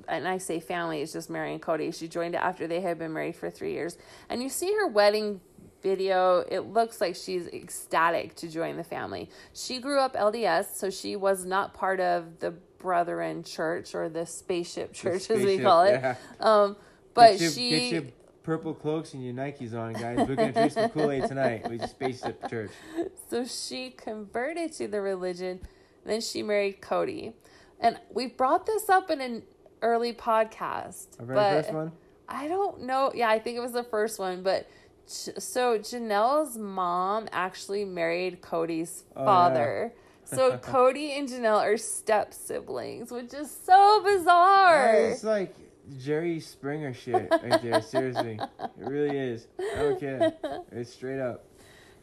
and 0.07 0.27
I 0.27 0.39
say 0.39 0.61
family, 0.61 1.03
it's 1.03 1.13
just 1.13 1.29
Mary 1.29 1.53
and 1.53 1.61
Cody. 1.61 1.91
She 1.91 2.09
joined 2.09 2.35
it 2.35 2.39
after 2.39 2.67
they 2.67 2.81
had 2.81 2.99
been 2.99 3.13
married 3.13 3.37
for 3.37 3.51
3 3.51 3.73
years. 3.73 3.99
And 4.31 4.43
you 4.43 4.49
see 4.49 4.73
her 4.73 4.87
wedding 4.87 5.41
video. 5.83 6.45
It 6.49 6.61
looks 6.61 7.01
like 7.01 7.15
she's 7.15 7.47
ecstatic 7.49 8.35
to 8.37 8.49
join 8.49 8.77
the 8.77 8.85
family. 8.85 9.31
She 9.53 9.79
grew 9.79 9.99
up 9.99 10.15
LDS, 10.15 10.75
so 10.75 10.91
she 10.91 11.17
was 11.17 11.45
not 11.45 11.75
part 11.75 12.01
of 12.01 12.39
the 12.41 12.53
Brethren 12.79 13.43
Church 13.43 13.95
or 13.95 14.09
the 14.09 14.27
Spaceship 14.27 14.93
Church, 14.93 15.31
as 15.31 15.45
we 15.45 15.59
call 15.59 15.85
it. 15.85 16.01
yeah. 16.01 16.17
Um, 16.41 16.77
but 17.15 17.41
your, 17.41 17.51
she 17.51 17.71
get 17.71 17.93
your 17.93 18.03
purple 18.43 18.75
cloaks 18.75 19.15
and 19.15 19.25
your 19.25 19.35
Nikes 19.35 19.75
on, 19.75 19.93
guys. 19.93 20.27
We're 20.27 20.37
gonna 20.37 20.53
drink 20.53 20.73
some 20.73 20.91
Kool 20.91 21.11
Aid 21.11 21.27
tonight 21.27 21.69
with 21.69 21.89
Spaceship 21.89 22.49
Church. 22.49 22.71
So 23.31 23.45
she 23.45 23.91
converted 23.91 24.73
to 24.75 24.89
the 24.89 25.03
religion, 25.03 25.61
then 26.07 26.23
she 26.23 26.43
married 26.43 26.81
Cody. 26.81 27.35
And 27.79 27.99
we 28.11 28.27
brought 28.27 28.65
this 28.65 28.89
up 28.89 29.11
in 29.11 29.21
an 29.21 29.43
early 29.83 30.15
podcast. 30.15 31.09
Our 31.21 31.27
very 31.27 31.37
but 31.37 31.63
first 31.63 31.75
one. 31.75 31.93
I 32.27 32.49
don't 32.49 32.83
know. 32.83 33.13
Yeah, 33.15 33.29
I 33.29 33.39
think 33.39 33.57
it 33.57 33.61
was 33.61 33.73
the 33.73 33.85
first 33.85 34.19
one. 34.19 34.43
But 34.43 34.67
so 35.09 35.79
Janelle's 35.79 36.57
mom 36.59 37.29
actually 37.33 37.85
married 37.85 38.41
Cody's 38.43 39.05
Oh, 39.17 39.21
yeah. 39.21 39.27
father. 39.27 39.93
So 40.25 40.59
Cody 40.63 41.13
and 41.13 41.29
Janelle 41.29 41.61
are 41.63 41.77
step 41.79 42.35
siblings, 42.35 43.11
which 43.11 43.33
is 43.33 43.51
so 43.51 44.03
bizarre. 44.05 44.95
It's 44.95 45.25
like 45.25 45.55
Jerry 45.99 46.39
Springer 46.41 46.93
shit 46.93 47.29
right 47.31 47.63
there. 47.63 47.81
Seriously, 47.95 48.39
it 48.61 48.71
really 48.77 49.17
is. 49.17 49.47
I 49.59 49.77
don't 49.83 49.99
care. 50.01 50.33
It's 50.73 50.93
straight 50.93 51.21
up. 51.21 51.45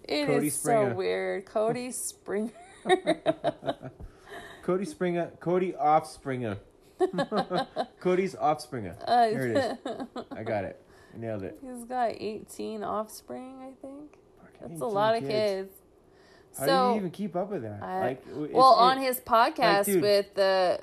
It 0.03 0.27
is 0.29 0.35
Cody 0.35 0.49
Springer. 0.49 0.89
so 0.91 0.95
weird. 0.95 1.45
Cody 1.45 1.91
Springer. 1.91 2.51
Cody 4.63 4.85
Springer. 4.85 5.31
Cody 5.39 5.73
Offspringer. 5.73 6.57
Cody's 7.99 8.35
Offspringer. 8.35 8.95
Uh, 9.05 9.27
Here 9.27 9.47
it 9.47 9.57
is. 9.57 10.07
I 10.31 10.43
got 10.43 10.63
it. 10.63 10.81
Nailed 11.17 11.43
it. 11.43 11.57
He's 11.61 11.85
got 11.85 12.11
18 12.17 12.83
offspring, 12.83 13.55
I 13.61 13.71
think. 13.81 14.17
That's 14.61 14.81
a 14.81 14.85
18 14.85 14.93
lot 14.93 15.15
of 15.15 15.23
kids. 15.23 15.71
How 16.57 16.65
so, 16.65 16.87
do 16.87 16.93
you 16.93 16.99
even 16.99 17.11
keep 17.11 17.35
up 17.35 17.49
with 17.51 17.63
that? 17.63 17.81
I- 17.83 17.99
like, 17.99 18.23
well, 18.33 18.45
it's- 18.45 18.63
on 18.63 18.97
it- 18.97 19.01
his 19.07 19.19
podcast 19.19 19.85
dude, 19.85 20.01
with 20.01 20.33
the 20.35 20.79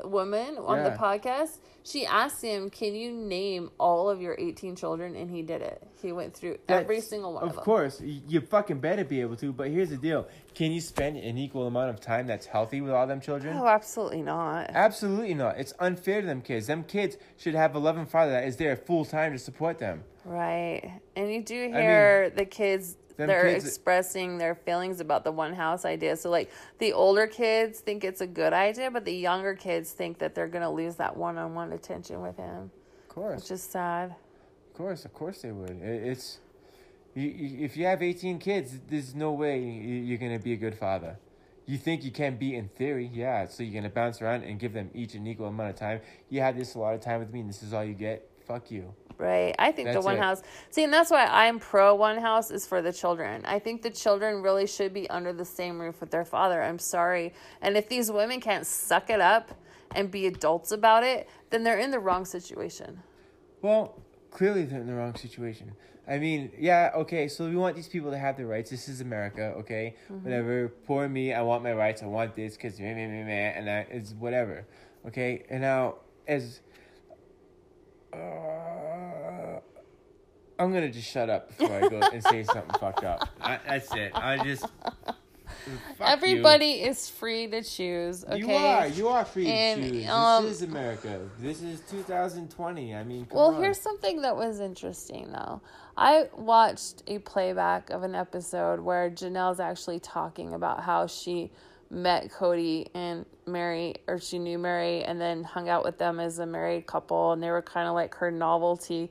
the 0.00 0.06
woman 0.08 0.56
on 0.58 0.84
the 0.84 0.90
podcast, 0.90 1.58
she 1.82 2.04
asked 2.06 2.42
him, 2.42 2.70
"Can 2.70 2.94
you 2.94 3.10
name 3.12 3.70
all 3.78 4.08
of 4.10 4.20
your 4.20 4.36
18 4.38 4.76
children?" 4.76 5.16
And 5.16 5.30
he 5.30 5.42
did 5.42 5.62
it. 5.62 5.82
He 6.02 6.12
went 6.12 6.34
through 6.34 6.58
every 6.68 7.00
single 7.00 7.32
one 7.34 7.42
Of 7.42 7.50
them. 7.50 7.58
of, 7.58 7.64
course, 7.64 8.00
you 8.00 8.40
fucking 8.40 8.80
better 8.80 9.04
be 9.04 9.20
able 9.20 9.36
to. 9.36 9.52
But 9.52 9.68
here's 9.68 9.90
the 9.90 9.96
deal: 9.96 10.26
Can 10.54 10.72
you 10.72 10.80
spend 10.80 11.16
an 11.16 11.38
equal 11.38 11.66
amount 11.66 11.90
of 11.90 12.00
time 12.00 12.26
that's 12.26 12.46
healthy 12.46 12.80
with 12.80 12.92
all 12.92 13.06
them 13.06 13.20
children? 13.20 13.56
Oh, 13.56 13.66
absolutely 13.66 14.22
not. 14.22 14.70
Absolutely 14.70 15.34
not. 15.34 15.58
It's 15.58 15.72
unfair 15.78 16.20
to 16.20 16.26
them 16.26 16.42
kids. 16.42 16.66
Them 16.66 16.84
kids 16.84 17.16
should 17.36 17.54
have 17.54 17.74
a 17.74 17.78
loving 17.78 18.06
father 18.06 18.32
that 18.32 18.44
is 18.44 18.56
there 18.58 18.76
full 18.76 19.04
time 19.04 19.32
to 19.32 19.38
support 19.38 19.78
them. 19.78 20.04
Right. 20.24 21.00
And 21.16 21.32
you 21.32 21.42
do 21.42 21.68
hear 21.72 22.28
the 22.30 22.44
kids 22.44 22.96
them 23.20 23.28
they're 23.28 23.52
kids- 23.52 23.66
expressing 23.66 24.38
their 24.38 24.54
feelings 24.54 25.00
about 25.00 25.22
the 25.24 25.32
one 25.32 25.54
house 25.54 25.84
idea. 25.84 26.16
So 26.16 26.28
like 26.30 26.50
the 26.78 26.92
older 26.92 27.26
kids 27.26 27.80
think 27.80 28.02
it's 28.04 28.20
a 28.20 28.26
good 28.26 28.52
idea, 28.52 28.90
but 28.90 29.04
the 29.04 29.14
younger 29.14 29.54
kids 29.54 29.92
think 29.92 30.18
that 30.18 30.34
they're 30.34 30.48
going 30.48 30.62
to 30.64 30.70
lose 30.70 30.96
that 30.96 31.16
one-on-one 31.16 31.72
attention 31.72 32.20
with 32.22 32.36
him, 32.36 32.70
Of 33.04 33.08
course, 33.14 33.42
which 33.42 33.50
is 33.52 33.62
sad. 33.62 34.10
of 34.10 34.74
course, 34.74 35.04
of 35.04 35.12
course 35.14 35.42
they 35.42 35.52
would. 35.52 35.80
It's 35.82 36.38
if 37.14 37.76
you 37.76 37.86
have 37.86 38.02
eighteen 38.02 38.38
kids, 38.38 38.78
there's 38.88 39.14
no 39.14 39.32
way 39.32 39.58
you- 39.58 40.02
you're 40.06 40.18
gonna 40.18 40.38
be 40.38 40.52
a 40.52 40.56
good 40.56 40.76
father. 40.76 41.18
You 41.66 41.76
think 41.76 42.04
you 42.04 42.10
can 42.12 42.36
be 42.36 42.54
in 42.54 42.68
theory, 42.68 43.10
yeah. 43.12 43.46
So 43.46 43.62
you're 43.64 43.74
gonna 43.80 43.92
bounce 43.92 44.22
around 44.22 44.44
and 44.44 44.58
give 44.60 44.72
them 44.72 44.90
each 44.94 45.14
an 45.14 45.26
equal 45.26 45.46
amount 45.46 45.70
of 45.70 45.76
time. 45.76 46.00
You 46.28 46.40
had 46.40 46.56
this 46.56 46.74
a 46.74 46.78
lot 46.78 46.94
of 46.94 47.00
time 47.00 47.18
with 47.20 47.32
me, 47.32 47.40
and 47.40 47.48
this 47.48 47.62
is 47.62 47.72
all 47.72 47.84
you 47.84 47.94
get. 47.94 48.28
Fuck 48.46 48.70
you. 48.70 48.94
Right. 49.20 49.54
I 49.58 49.70
think 49.70 49.92
the 49.92 50.00
one 50.00 50.16
it. 50.16 50.20
house. 50.20 50.40
See, 50.70 50.82
and 50.82 50.90
that's 50.90 51.10
why 51.10 51.26
I'm 51.26 51.58
pro 51.58 51.94
one 51.94 52.16
house 52.16 52.50
is 52.50 52.66
for 52.66 52.80
the 52.80 52.90
children. 52.90 53.44
I 53.44 53.58
think 53.58 53.82
the 53.82 53.90
children 53.90 54.40
really 54.40 54.66
should 54.66 54.94
be 54.94 55.10
under 55.10 55.34
the 55.34 55.44
same 55.44 55.78
roof 55.78 56.00
with 56.00 56.10
their 56.10 56.24
father. 56.24 56.62
I'm 56.62 56.78
sorry. 56.78 57.34
And 57.60 57.76
if 57.76 57.86
these 57.86 58.10
women 58.10 58.40
can't 58.40 58.66
suck 58.66 59.10
it 59.10 59.20
up 59.20 59.50
and 59.94 60.10
be 60.10 60.26
adults 60.26 60.72
about 60.72 61.04
it, 61.04 61.28
then 61.50 61.64
they're 61.64 61.78
in 61.78 61.90
the 61.90 61.98
wrong 61.98 62.24
situation. 62.24 63.02
Well, 63.60 64.00
clearly 64.30 64.64
they're 64.64 64.80
in 64.80 64.86
the 64.86 64.94
wrong 64.94 65.14
situation. 65.16 65.72
I 66.08 66.18
mean, 66.18 66.50
yeah, 66.58 66.90
okay, 66.94 67.28
so 67.28 67.46
we 67.46 67.56
want 67.56 67.76
these 67.76 67.88
people 67.88 68.10
to 68.10 68.18
have 68.18 68.38
their 68.38 68.46
rights. 68.46 68.70
This 68.70 68.88
is 68.88 69.02
America, 69.02 69.52
okay? 69.58 69.96
Whatever. 70.08 70.68
Poor 70.86 71.10
me, 71.10 71.34
I 71.34 71.42
want 71.42 71.62
my 71.62 71.74
rights. 71.74 72.02
I 72.02 72.06
want 72.06 72.34
this 72.34 72.56
because 72.56 72.80
meh, 72.80 72.94
meh, 72.94 73.06
meh, 73.06 73.24
meh, 73.24 73.58
and 73.58 73.68
I, 73.68 73.86
it's 73.90 74.12
whatever, 74.12 74.64
okay? 75.08 75.44
And 75.50 75.60
now, 75.60 75.96
as. 76.26 76.60
Uh, 78.12 78.49
I'm 80.60 80.72
gonna 80.72 80.90
just 80.90 81.08
shut 81.10 81.30
up 81.30 81.48
before 81.56 81.76
I 81.84 81.88
go 81.88 82.00
and 82.12 82.22
say 82.22 82.42
something 82.44 82.78
fucked 82.78 83.04
up. 83.04 83.28
I, 83.40 83.58
that's 83.66 83.94
it. 83.94 84.12
I 84.14 84.44
just. 84.44 84.66
fuck 84.84 85.06
you. 85.66 86.04
Everybody 86.06 86.72
is 86.82 87.08
free 87.08 87.46
to 87.48 87.62
choose. 87.62 88.24
Okay. 88.24 88.38
You 88.38 88.50
are. 88.52 88.86
You 88.88 89.08
are 89.08 89.24
free 89.24 89.46
And, 89.48 89.82
to 89.82 89.90
choose. 89.90 90.08
um, 90.08 90.44
this 90.44 90.56
is 90.56 90.62
America. 90.62 91.20
This 91.38 91.62
is 91.62 91.80
2020. 91.90 92.94
I 92.94 93.02
mean, 93.04 93.26
come 93.26 93.36
Well, 93.38 93.54
on. 93.54 93.62
here's 93.62 93.80
something 93.80 94.22
that 94.22 94.36
was 94.36 94.60
interesting 94.60 95.32
though. 95.32 95.60
I 95.96 96.28
watched 96.36 97.02
a 97.08 97.18
playback 97.18 97.90
of 97.90 98.02
an 98.04 98.14
episode 98.14 98.80
where 98.80 99.10
Janelle's 99.10 99.60
actually 99.60 100.00
talking 100.00 100.54
about 100.54 100.82
how 100.82 101.06
she 101.06 101.50
met 101.90 102.30
Cody 102.30 102.88
and 102.94 103.26
Mary, 103.46 103.96
or 104.06 104.18
she 104.20 104.38
knew 104.38 104.58
Mary, 104.58 105.02
and 105.02 105.20
then 105.20 105.42
hung 105.42 105.68
out 105.68 105.84
with 105.84 105.98
them 105.98 106.20
as 106.20 106.38
a 106.38 106.46
married 106.46 106.86
couple, 106.86 107.32
and 107.32 107.42
they 107.42 107.50
were 107.50 107.60
kind 107.62 107.88
of 107.88 107.94
like 107.94 108.14
her 108.14 108.30
novelty 108.30 109.10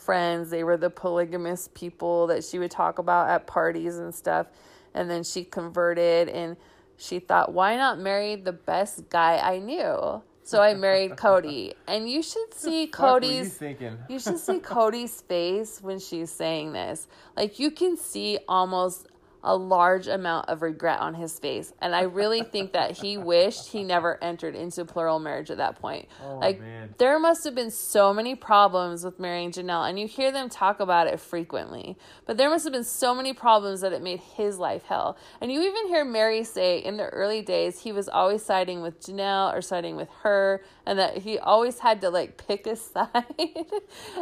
friends. 0.00 0.50
They 0.50 0.64
were 0.64 0.76
the 0.76 0.90
polygamous 0.90 1.68
people 1.74 2.26
that 2.28 2.44
she 2.44 2.58
would 2.58 2.70
talk 2.70 2.98
about 2.98 3.28
at 3.28 3.46
parties 3.46 3.98
and 3.98 4.14
stuff. 4.14 4.46
And 4.94 5.10
then 5.10 5.22
she 5.22 5.44
converted 5.44 6.28
and 6.28 6.56
she 6.96 7.18
thought, 7.18 7.52
why 7.52 7.76
not 7.76 7.98
marry 7.98 8.36
the 8.36 8.52
best 8.52 9.08
guy 9.08 9.38
I 9.38 9.58
knew? 9.58 10.22
So 10.42 10.60
I 10.60 10.74
married 10.74 11.16
Cody. 11.16 11.74
And 11.86 12.10
you 12.10 12.22
should 12.22 12.52
see 12.52 12.82
you 12.82 12.88
Cody's 12.88 13.56
thinking? 13.56 13.98
you 14.08 14.18
should 14.18 14.38
see 14.38 14.58
Cody's 14.58 15.20
face 15.20 15.80
when 15.80 15.98
she's 15.98 16.30
saying 16.30 16.72
this. 16.72 17.06
Like 17.36 17.58
you 17.58 17.70
can 17.70 17.96
see 17.96 18.38
almost 18.48 19.06
a 19.42 19.56
large 19.56 20.06
amount 20.06 20.48
of 20.48 20.62
regret 20.62 21.00
on 21.00 21.14
his 21.14 21.38
face. 21.38 21.72
And 21.80 21.94
I 21.94 22.02
really 22.02 22.42
think 22.42 22.72
that 22.72 22.98
he 22.98 23.16
wished 23.30 23.68
he 23.68 23.82
never 23.82 24.22
entered 24.22 24.54
into 24.54 24.84
plural 24.84 25.18
marriage 25.18 25.50
at 25.50 25.56
that 25.58 25.80
point. 25.80 26.08
Oh, 26.22 26.38
like 26.38 26.60
man. 26.60 26.94
there 26.98 27.18
must 27.18 27.44
have 27.44 27.54
been 27.54 27.70
so 27.70 28.12
many 28.12 28.34
problems 28.34 29.04
with 29.04 29.18
marrying 29.18 29.50
Janelle 29.50 29.88
and 29.88 29.98
you 29.98 30.06
hear 30.06 30.30
them 30.32 30.48
talk 30.48 30.80
about 30.80 31.06
it 31.06 31.20
frequently. 31.20 31.96
But 32.26 32.36
there 32.36 32.50
must 32.50 32.64
have 32.64 32.72
been 32.72 32.84
so 32.84 33.14
many 33.14 33.32
problems 33.32 33.80
that 33.80 33.92
it 33.92 34.02
made 34.02 34.20
his 34.20 34.58
life 34.58 34.84
hell. 34.84 35.16
And 35.40 35.50
you 35.50 35.62
even 35.62 35.88
hear 35.88 36.04
Mary 36.04 36.44
say 36.44 36.78
in 36.78 36.96
the 36.96 37.06
early 37.06 37.42
days 37.42 37.80
he 37.80 37.92
was 37.92 38.08
always 38.08 38.44
siding 38.44 38.82
with 38.82 39.00
Janelle 39.00 39.54
or 39.54 39.62
siding 39.62 39.96
with 39.96 40.08
her 40.22 40.62
and 40.86 40.98
that 40.98 41.18
he 41.18 41.38
always 41.38 41.78
had 41.78 42.00
to 42.02 42.10
like 42.10 42.36
pick 42.46 42.66
a 42.66 42.76
side. 42.76 43.24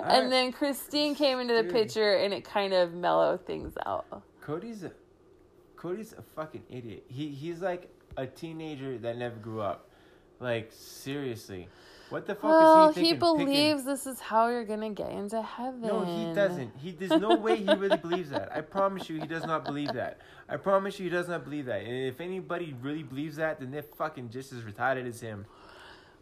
and 0.05 0.31
then 0.31 0.53
Christine 0.53 1.15
came 1.15 1.41
into 1.41 1.55
the 1.55 1.63
Dude. 1.63 1.73
picture 1.73 2.15
and 2.15 2.33
it 2.33 2.45
kind 2.45 2.73
of 2.73 2.95
mellowed 2.95 3.47
things 3.47 3.75
out. 3.85 4.23
Cody's 4.41 4.83
a 4.85 4.93
Cody's 5.79 6.13
a 6.13 6.23
fucking 6.35 6.65
idiot. 6.69 7.05
He 7.09 7.29
he's 7.29 7.61
like 7.61 7.89
a 8.17 8.27
teenager 8.27 8.99
that 8.99 9.17
never 9.17 9.37
grew 9.37 9.61
up. 9.61 9.89
Like 10.41 10.71
seriously, 10.73 11.69
what 12.11 12.27
the 12.27 12.35
fuck 12.35 12.45
Well, 12.45 12.89
is 12.91 12.97
he 12.97 13.01
he 13.03 13.07
thinking? 13.13 13.21
picking- 13.37 13.47
believes 13.47 13.85
this 13.85 14.07
is 14.07 14.19
how 14.21 14.49
you're 14.49 14.65
gonna 14.65 14.91
get 14.91 15.11
into 15.11 15.41
heaven. 15.41 15.83
No, 15.83 16.05
he 16.05 16.35
doesn't. 16.35 16.77
He 16.79 16.91
there's 16.93 17.21
no 17.21 17.37
way 17.37 17.57
he 17.57 17.73
really 17.75 17.97
believes 17.97 18.31
that. 18.31 18.51
I 18.55 18.61
promise 18.61 19.09
you, 19.09 19.21
he 19.21 19.27
does 19.27 19.45
not 19.47 19.65
believe 19.65 19.93
that. 19.93 20.19
I 20.49 20.57
promise 20.57 20.99
you, 20.99 21.05
he 21.05 21.11
does 21.11 21.29
not 21.29 21.45
believe 21.45 21.67
that. 21.67 21.83
And 21.83 21.93
if 22.07 22.21
anybody 22.21 22.75
really 22.83 23.03
believes 23.05 23.37
that, 23.37 23.61
then 23.61 23.71
they're 23.71 23.83
fucking 23.83 24.31
just 24.31 24.53
as 24.53 24.63
retarded 24.63 25.07
as 25.07 25.21
him. 25.21 25.47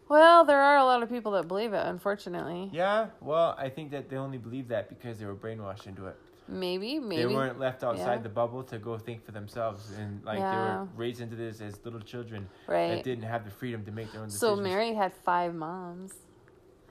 Well, 0.08 0.44
there 0.44 0.60
are 0.60 0.76
a 0.76 0.84
lot 0.84 1.02
of 1.02 1.08
people 1.08 1.32
that 1.32 1.48
believe 1.48 1.72
it, 1.72 1.84
unfortunately. 1.84 2.70
Yeah. 2.72 3.08
Well, 3.20 3.54
I 3.58 3.68
think 3.70 3.90
that 3.90 4.08
they 4.08 4.16
only 4.16 4.38
believe 4.38 4.68
that 4.68 4.88
because 4.88 5.18
they 5.18 5.26
were 5.26 5.34
brainwashed 5.34 5.86
into 5.86 6.06
it. 6.06 6.16
Maybe, 6.48 6.98
maybe. 7.00 7.22
They 7.22 7.34
weren't 7.34 7.58
left 7.58 7.82
outside 7.82 8.16
Yeah. 8.16 8.22
the 8.22 8.28
bubble 8.28 8.62
to 8.64 8.78
go 8.78 8.96
think 8.98 9.24
for 9.24 9.32
themselves, 9.32 9.92
and 9.98 10.24
like 10.24 10.36
they 10.36 10.42
Yeah. 10.42 10.80
were 10.82 10.88
raised 10.96 11.20
into 11.20 11.34
this 11.36 11.60
as 11.60 11.84
little 11.84 12.00
children 12.00 12.48
Right. 12.68 12.88
that 12.90 13.04
didn't 13.04 13.24
have 13.24 13.44
the 13.44 13.50
freedom 13.50 13.84
to 13.84 13.90
make 13.92 14.12
their 14.12 14.20
own 14.20 14.28
Decisions. 14.28 14.56
So. 14.58 14.62
Mary 14.62 14.94
had 14.94 15.12
five 15.12 15.54
moms. 15.54 16.14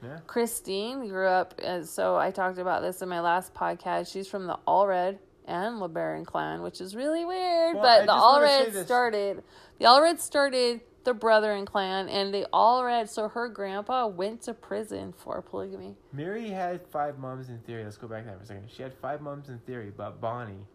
Yeah. 0.03 0.19
Christine 0.27 1.07
grew 1.07 1.27
up, 1.27 1.59
so 1.83 2.17
I 2.17 2.31
talked 2.31 2.57
about 2.59 2.81
this 2.81 3.01
in 3.01 3.07
my 3.09 3.21
last 3.21 3.53
podcast. 3.53 4.11
She's 4.11 4.27
from 4.27 4.45
the 4.45 4.59
Allred 4.67 5.19
and 5.45 5.81
LeBaron 5.81 6.25
clan, 6.25 6.61
which 6.61 6.81
is 6.81 6.95
really 6.95 7.23
weird. 7.23 7.75
Well, 7.75 7.85
I 7.85 7.99
but 7.99 8.01
the 8.01 8.05
just 8.07 8.21
wanna 8.23 8.45
Allred 8.81 8.85
started, 8.85 9.43
the 9.79 9.85
Allred 9.85 10.19
started 10.19 10.81
the 11.05 11.13
Brethren 11.13 11.65
clan, 11.65 12.09
and 12.09 12.33
they 12.33 12.45
all 12.51 12.83
read. 12.83 13.09
so 13.09 13.29
her 13.29 13.47
grandpa 13.47 14.07
went 14.07 14.41
to 14.43 14.53
prison 14.53 15.13
for 15.17 15.41
polygamy. 15.41 15.95
Mary 16.11 16.49
had 16.49 16.85
five 16.87 17.17
moms 17.19 17.49
in 17.49 17.59
theory. 17.59 17.83
Let's 17.83 17.97
go 17.97 18.07
back 18.07 18.25
there 18.25 18.35
for 18.37 18.43
a 18.43 18.45
second. 18.45 18.69
She 18.75 18.83
had 18.83 18.93
five 19.01 19.21
moms 19.21 19.49
in 19.49 19.59
theory, 19.59 19.91
but 19.95 20.19
Bonnie. 20.19 20.65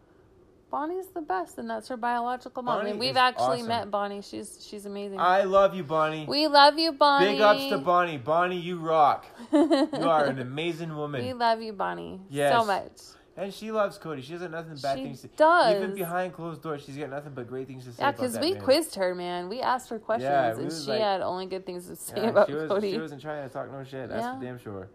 Bonnie's 0.69 1.07
the 1.07 1.19
best, 1.21 1.57
and 1.57 1.69
that's 1.69 1.89
her 1.89 1.97
biological 1.97 2.63
mom. 2.63 2.79
Bonnie 2.79 2.91
And 2.91 2.99
we've 2.99 3.17
actually 3.17 3.57
awesome. 3.57 3.67
met 3.67 3.91
Bonnie. 3.91 4.21
She's 4.21 4.65
she's 4.65 4.85
amazing. 4.85 5.19
I 5.19 5.43
love 5.43 5.75
you, 5.75 5.83
Bonnie. 5.83 6.25
we 6.29 6.47
love 6.47 6.79
you, 6.79 6.93
Bonnie. 6.93 7.33
Big 7.33 7.41
ups 7.41 7.67
to 7.67 7.77
Bonnie. 7.77 8.17
Bonnie, 8.17 8.57
you 8.57 8.77
rock. 8.77 9.25
you 9.51 9.59
are 10.07 10.25
an 10.27 10.39
amazing 10.49 10.95
woman. 10.95 11.25
We 11.25 11.33
love 11.33 11.61
you, 11.61 11.73
Bonnie, 11.73 12.21
Yes. 12.29 12.53
so 12.57 12.63
much. 12.65 12.91
And 13.37 13.53
she 13.53 13.71
loves 13.71 13.97
Cody. 13.97 14.21
She 14.21 14.33
has 14.33 14.41
nothing 14.41 14.75
bad 14.75 14.97
She 14.97 15.03
things 15.05 15.21
to 15.21 15.27
does. 15.29 15.75
Even 15.77 15.95
behind 15.95 16.33
closed 16.33 16.61
doors, 16.61 16.83
she's 16.83 16.97
got 16.97 17.09
nothing 17.09 17.31
but 17.33 17.47
great 17.47 17.65
things 17.67 17.85
to 17.85 17.93
say. 17.93 18.03
Yeah, 18.03 18.11
because 18.11 18.37
we 18.37 18.53
man. 18.53 18.61
quizzed 18.61 18.95
her, 18.95 19.15
man. 19.15 19.47
We 19.47 19.61
asked 19.61 19.89
her 19.89 19.99
questions, 19.99 20.29
Yeah, 20.29 20.57
and 20.57 20.71
she 20.71 20.91
like- 20.91 20.99
had 21.01 21.21
only 21.21 21.45
good 21.45 21.65
things 21.65 21.87
to 21.87 21.95
say 21.95 22.15
Yeah, 22.17 22.29
about 22.29 22.47
she 22.49 22.55
was, 22.55 22.67
Cody. 22.69 22.91
She 22.91 22.99
wasn't 22.99 23.21
trying 23.21 23.47
to 23.47 23.53
talk 23.53 23.71
no 23.71 23.83
shit. 23.83 24.09
That's 24.09 24.21
Yeah. 24.21 24.37
for 24.37 24.43
damn 24.43 24.59
sure. 24.59 24.89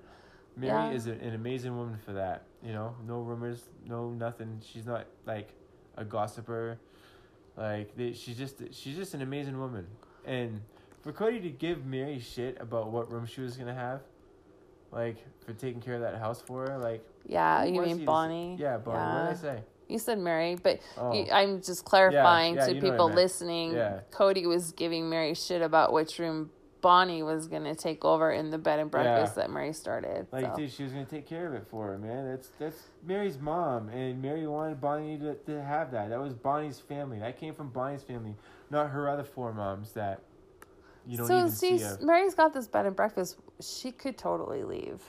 Mary 0.57 0.95
is 0.95 1.07
a, 1.07 1.13
an 1.13 1.35
amazing 1.35 1.77
woman 1.77 1.99
for 2.05 2.13
that. 2.13 2.45
You 2.63 2.73
know, 2.73 2.95
no 3.07 3.21
rumors, 3.21 3.63
no 3.87 4.11
nothing. 4.11 4.61
She's 4.65 4.87
not 4.87 5.07
like 5.27 5.51
a 5.97 6.05
gossiper. 6.05 6.79
Like 7.57 7.95
they, 7.97 8.13
she's 8.13 8.37
just 8.37 8.63
she's 8.73 8.97
just 8.97 9.15
an 9.15 9.23
amazing 9.23 9.59
woman. 9.59 9.87
And 10.27 10.61
for 11.03 11.13
Cody 11.13 11.41
to 11.41 11.51
give 11.51 11.85
Mary 11.87 12.19
shit 12.19 12.59
about 12.61 12.91
what 12.91 13.11
room 13.11 13.27
she 13.27 13.41
was 13.41 13.57
gonna 13.57 13.75
have, 13.75 14.01
like 14.93 15.17
for 15.45 15.53
taking 15.53 15.81
care 15.81 15.95
of 15.95 16.01
that 16.03 16.17
house 16.19 16.41
for 16.43 16.69
her, 16.71 16.79
like 16.79 17.07
yeah, 17.27 17.65
you 17.65 17.81
mean 17.81 17.99
to 18.01 18.05
Bonnie? 18.05 18.57
Yeah, 18.59 18.79
Bonnie. 18.79 18.99
What 18.99 19.41
did 19.41 19.51
I 19.51 19.57
say? 19.57 19.63
You 19.89 19.99
said 19.99 20.19
Meri, 20.19 20.57
but 20.57 20.81
Oh. 20.99 21.13
you, 21.13 21.27
I'm 21.31 21.63
just 21.63 21.85
clarifying 21.85 22.57
yeah, 22.57 22.67
to 22.67 22.75
what 22.75 22.85
I 22.85 22.91
people 22.91 23.09
listening. 23.11 23.73
Yeah. 23.75 24.01
Kody 24.11 24.47
was 24.47 24.73
giving 24.73 25.09
Meri 25.09 25.35
shit 25.35 25.63
about 25.63 25.93
which 25.93 26.19
room 26.19 26.51
Bonnie 26.81 27.23
was 27.23 27.47
gonna 27.47 27.75
take 27.75 28.05
over 28.05 28.33
in 28.33 28.51
the 28.51 28.59
bed 28.59 28.79
and 28.81 28.91
breakfast 28.91 29.35
Yeah. 29.37 29.43
that 29.43 29.51
Meri 29.51 29.73
started. 29.73 30.27
Like, 30.33 30.47
so. 30.47 30.57
dude, 30.57 30.71
she 30.73 30.83
was 30.83 30.93
gonna 30.93 31.05
take 31.05 31.27
care 31.27 31.47
of 31.47 31.55
it 31.55 31.67
for 31.69 31.87
her, 31.89 31.99
man. 31.99 32.29
That's 32.31 32.51
that's 32.59 32.91
Meri's 33.05 33.39
mom, 33.39 33.89
and 33.89 34.21
Meri 34.21 34.47
wanted 34.47 34.81
Bonnie 34.81 35.19
to, 35.19 35.35
to 35.35 35.63
have 35.63 35.91
that. 35.93 36.11
That 36.11 36.21
was 36.21 36.35
Bonnie's 36.35 36.81
family. 36.81 37.19
That 37.21 37.39
came 37.39 37.55
from 37.55 37.71
Bonnie's 37.71 38.03
family, 38.03 38.35
not 38.71 38.91
her 38.91 39.09
other 39.09 39.25
four 39.25 39.53
moms 39.53 39.93
that 39.93 40.21
you 41.07 41.17
don't 41.17 41.27
so 41.29 41.39
even 41.39 41.51
see, 41.51 41.79
see. 41.79 42.05
Meri's 42.05 42.35
got 42.35 42.53
this 42.53 42.67
bed 42.67 42.87
and 42.87 42.97
breakfast. 42.97 43.37
She 43.61 43.93
could 43.93 44.19
totally 44.19 44.65
leave. 44.65 45.03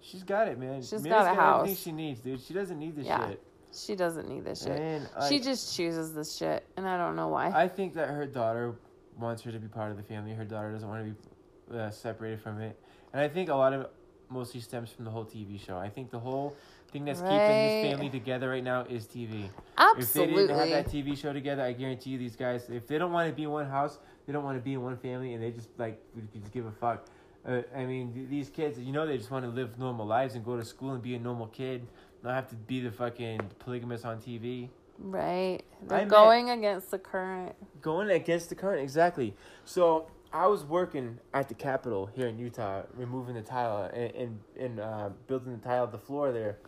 She's 0.00 0.22
got 0.22 0.48
it, 0.48 0.58
man. 0.58 0.80
She's 0.82 1.02
Meri's 1.02 1.06
got 1.06 1.26
a 1.26 1.30
everything 1.30 1.74
house. 1.74 1.78
she 1.82 1.92
needs, 1.92 2.20
dude. 2.20 2.40
She 2.40 2.54
doesn't 2.54 2.78
need 2.78 2.96
this 2.96 3.06
Yeah. 3.06 3.28
shit. 3.28 3.42
She 3.72 3.94
doesn't 3.94 4.28
need 4.28 4.44
this 4.44 4.64
shit. 4.64 5.02
She 5.28 5.36
I- 5.36 5.40
just 5.40 5.76
chooses 5.76 6.12
this 6.14 6.34
shit, 6.36 6.66
and 6.76 6.88
I 6.88 6.96
don't 6.96 7.14
know 7.14 7.28
why. 7.28 7.48
I 7.50 7.68
think 7.68 7.94
that 7.94 8.08
her 8.08 8.26
daughter 8.26 8.74
wants 9.18 9.42
her 9.42 9.52
to 9.52 9.58
be 9.58 9.68
part 9.68 9.90
of 9.90 9.96
the 9.96 10.02
family. 10.02 10.32
Her 10.32 10.44
daughter 10.44 10.72
doesn't 10.72 10.88
want 10.88 11.06
to 11.06 11.12
be 11.12 11.78
uh, 11.78 11.90
separated 11.90 12.40
from 12.40 12.60
it, 12.60 12.76
and 13.12 13.22
I 13.22 13.28
think 13.28 13.48
a 13.48 13.54
lot 13.54 13.72
of 13.72 13.82
it 13.82 13.92
mostly 14.28 14.60
stems 14.60 14.90
from 14.90 15.04
the 15.04 15.10
whole 15.10 15.24
TV 15.24 15.58
show. 15.58 15.76
I 15.76 15.88
think 15.88 16.10
the 16.10 16.18
whole 16.18 16.56
thing 16.90 17.04
that's 17.04 17.20
keeping 17.20 17.36
this 17.36 17.90
family 17.92 18.10
together 18.10 18.48
right 18.50 18.64
now 18.64 18.82
is 18.88 19.06
TV. 19.06 19.48
Absolutely. 19.78 20.02
If 20.02 20.12
they 20.12 20.26
didn't 20.54 20.58
have 20.58 20.68
that 20.70 20.86
TV 20.92 21.16
show 21.16 21.32
together, 21.32 21.62
I 21.62 21.72
guarantee 21.72 22.10
you 22.10 22.18
these 22.18 22.34
guys, 22.34 22.68
if 22.70 22.88
they 22.88 22.98
don't 22.98 23.12
want 23.12 23.28
to 23.28 23.34
be 23.34 23.44
in 23.44 23.50
one 23.50 23.66
house, 23.66 23.98
they 24.26 24.32
don't 24.32 24.42
want 24.44 24.58
to 24.58 24.62
be 24.62 24.72
in 24.74 24.82
one 24.82 24.96
family, 24.96 25.34
and 25.34 25.42
they 25.42 25.52
just 25.52 25.68
like 25.78 26.00
just 26.32 26.52
give 26.52 26.66
a 26.66 26.72
fuck. 26.72 27.04
Uh, 27.46 27.62
I 27.74 27.86
mean, 27.86 28.26
these 28.28 28.50
kids, 28.50 28.78
you 28.78 28.92
know, 28.92 29.06
they 29.06 29.16
just 29.16 29.30
want 29.30 29.44
to 29.44 29.50
live 29.50 29.78
normal 29.78 30.06
lives 30.06 30.34
and 30.34 30.44
go 30.44 30.56
to 30.56 30.64
school 30.64 30.92
and 30.92 31.02
be 31.02 31.14
a 31.14 31.18
normal 31.18 31.46
kid, 31.46 31.86
not 32.22 32.34
have 32.34 32.48
to 32.50 32.54
be 32.54 32.80
the 32.80 32.90
fucking 32.90 33.40
polygamist 33.58 34.04
on 34.04 34.18
TV. 34.20 34.68
right. 34.98 35.60
They're 35.86 35.98
I 35.98 36.00
met- 36.02 36.10
going 36.10 36.50
against 36.50 36.90
the 36.90 36.98
current. 36.98 37.54
Going 37.80 38.10
against 38.10 38.50
the 38.50 38.54
current, 38.54 38.82
exactly. 38.82 39.34
So 39.64 40.06
I 40.32 40.46
was 40.48 40.64
working 40.64 41.18
at 41.32 41.48
the 41.48 41.54
Capitol 41.54 42.10
here 42.14 42.26
in 42.26 42.38
Utah, 42.38 42.82
removing 42.94 43.34
the 43.34 43.42
tile 43.42 43.90
and 43.92 44.12
and, 44.14 44.40
and 44.58 44.80
uh, 44.80 45.08
building 45.26 45.58
the 45.58 45.64
tile 45.66 45.84
of 45.84 45.92
the 45.92 45.98
floor 45.98 46.32
there. 46.32 46.58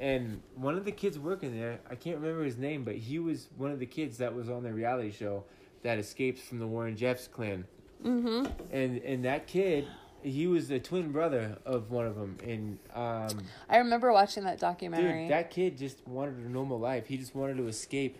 And 0.00 0.40
one 0.54 0.76
of 0.76 0.84
the 0.84 0.92
kids 0.92 1.18
working 1.18 1.58
there, 1.58 1.80
I 1.90 1.96
can't 1.96 2.16
remember 2.18 2.44
his 2.44 2.56
name, 2.56 2.84
but 2.84 2.94
he 2.94 3.18
was 3.18 3.48
one 3.56 3.72
of 3.72 3.80
the 3.80 3.86
kids 3.86 4.18
that 4.18 4.32
was 4.34 4.48
on 4.48 4.62
the 4.62 4.72
reality 4.72 5.10
show 5.10 5.44
that 5.82 5.98
escapes 5.98 6.40
from 6.40 6.60
the 6.60 6.66
Warren 6.66 6.96
Jeffs 6.96 7.26
clan. 7.28 7.66
Mm-hmm. 8.04 8.46
And 8.72 8.98
and 9.02 9.24
that 9.24 9.46
kid, 9.46 9.86
he 10.22 10.46
was 10.46 10.68
the 10.68 10.78
twin 10.80 11.12
brother 11.12 11.58
of 11.64 11.90
one 11.90 12.06
of 12.06 12.16
them. 12.16 12.36
And 12.44 12.78
um, 12.94 13.44
I 13.68 13.78
remember 13.78 14.12
watching 14.12 14.44
that 14.44 14.58
documentary. 14.58 15.22
Dude, 15.22 15.30
that 15.32 15.50
kid 15.50 15.78
just 15.78 16.06
wanted 16.06 16.36
a 16.44 16.48
normal 16.48 16.78
life. 16.78 17.06
He 17.06 17.16
just 17.16 17.34
wanted 17.34 17.56
to 17.58 17.66
escape. 17.68 18.18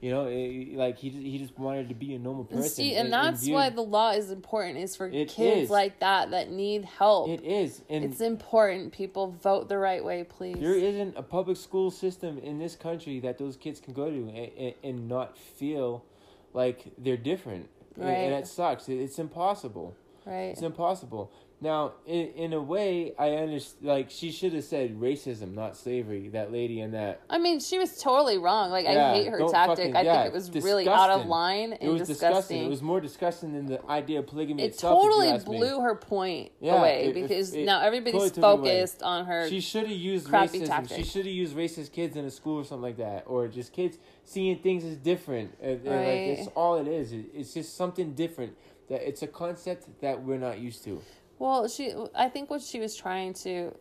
You 0.00 0.12
know, 0.12 0.26
eh, 0.26 0.66
like 0.76 0.96
he 0.96 1.10
just, 1.10 1.22
he 1.24 1.38
just 1.38 1.58
wanted 1.58 1.88
to 1.88 1.94
be 1.96 2.14
a 2.14 2.20
normal 2.20 2.44
person. 2.44 2.62
And 2.62 2.70
See, 2.70 2.94
and 2.94 3.12
that's 3.12 3.42
viewed- 3.42 3.54
why 3.54 3.70
the 3.70 3.80
law 3.82 4.10
is 4.12 4.30
important. 4.30 4.78
Is 4.78 4.94
for 4.94 5.08
It 5.08 5.28
kids 5.28 5.64
is. 5.64 5.70
like 5.70 5.98
that 5.98 6.30
that 6.30 6.52
need 6.52 6.84
help. 6.84 7.28
it 7.28 7.42
is, 7.42 7.82
and 7.90 8.04
it's 8.04 8.20
important. 8.20 8.92
People 8.92 9.32
vote 9.42 9.68
the 9.68 9.76
right 9.76 10.04
way, 10.04 10.22
please. 10.22 10.54
there 10.60 10.76
isn't 10.76 11.16
a 11.16 11.22
public 11.24 11.56
school 11.56 11.90
system 11.90 12.38
in 12.38 12.60
this 12.60 12.76
country 12.76 13.18
that 13.18 13.38
those 13.38 13.56
kids 13.56 13.80
can 13.80 13.92
go 13.92 14.08
to 14.08 14.16
and, 14.28 14.50
and, 14.56 14.74
and 14.84 15.08
not 15.08 15.36
feel 15.36 16.04
like 16.54 16.92
they're 16.96 17.16
different. 17.16 17.68
And- 17.98 18.08
Right. 18.08 18.16
And, 18.16 18.34
it 18.34 18.46
sucks. 18.46 18.88
It's 18.88 19.18
impossible. 19.18 19.94
right. 20.24 20.52
It's 20.52 20.62
impossible. 20.62 21.30
Now, 21.60 21.94
in, 22.06 22.28
in 22.34 22.52
a 22.52 22.60
way, 22.62 23.14
I 23.18 23.30
understand. 23.30 23.84
Like 23.88 24.10
she 24.10 24.30
should 24.30 24.52
have 24.52 24.62
said 24.62 25.00
racism, 25.00 25.54
not 25.54 25.76
slavery. 25.76 26.28
That 26.28 26.52
lady 26.52 26.80
and 26.80 26.94
that 26.94 27.20
I 27.28 27.38
mean, 27.38 27.58
she 27.58 27.78
was 27.78 28.00
totally 28.00 28.38
wrong. 28.38 28.70
Like 28.70 28.84
Yeah, 28.86 29.10
I 29.10 29.14
hate 29.14 29.26
her 29.26 29.38
tactic. 29.48 29.78
fucking- 29.78 29.96
I 29.96 30.02
yeah, 30.02 30.22
think 30.22 30.26
it 30.28 30.34
was 30.34 30.50
really 30.52 30.88
out 30.88 31.10
of 31.10 31.26
line 31.26 31.72
and 31.72 31.82
it 31.82 31.88
was 31.88 32.02
disgusting. 32.06 32.28
disgusting. 32.28 32.64
It 32.66 32.68
was 32.68 32.80
more 32.82 33.00
disgusting 33.00 33.52
than 33.54 33.66
the 33.66 33.84
idea 33.86 34.20
of 34.20 34.28
polygamy 34.28 34.62
It 34.62 34.66
itself. 34.66 35.02
totally 35.02 35.28
ask 35.30 35.48
me. 35.48 35.56
blew 35.56 35.80
her 35.80 35.96
point 35.96 36.52
Yeah, 36.60 36.78
away 36.78 37.06
it- 37.06 37.14
because 37.14 37.52
it 37.52 37.64
now 37.64 37.80
everybody's 37.80 38.12
totally 38.14 38.30
took 38.30 38.38
it 38.38 38.44
away. 38.60 38.76
focused 38.78 39.02
on 39.02 39.24
her. 39.26 39.48
She 39.48 39.60
should 39.60 39.88
have 39.88 39.90
used 39.98 40.28
crappy 40.28 40.60
racism. 40.60 40.66
tactic. 40.66 40.96
She 40.98 41.02
should 41.02 41.26
have 41.26 41.34
used 41.34 41.56
racist 41.56 41.90
kids 41.90 42.16
in 42.16 42.24
a 42.24 42.30
school 42.30 42.60
or 42.60 42.64
something 42.64 42.82
like 42.82 42.98
that, 42.98 43.24
or 43.26 43.48
just 43.48 43.72
kids 43.72 43.98
seeing 44.24 44.58
things 44.58 44.84
as 44.84 44.94
different. 44.96 45.56
Uh, 45.60 45.66
uh, 45.66 45.70
Like 45.70 45.84
Right. 45.86 46.38
it's 46.38 46.48
all 46.54 46.76
it 46.76 46.86
is. 46.86 47.12
It- 47.12 47.26
It's 47.34 47.52
just 47.52 47.74
something 47.76 48.12
different. 48.14 48.56
That 48.88 49.06
it's 49.06 49.22
a 49.22 49.26
concept 49.26 49.86
that 50.00 50.22
we're 50.24 50.38
not 50.38 50.60
used 50.60 50.82
to. 50.84 51.02
Well, 51.38 51.68
she 51.68 51.94
I 52.14 52.28
think 52.28 52.50
what 52.50 52.62
she 52.62 52.80
was 52.80 52.96
trying 52.96 53.34
to 53.34 53.76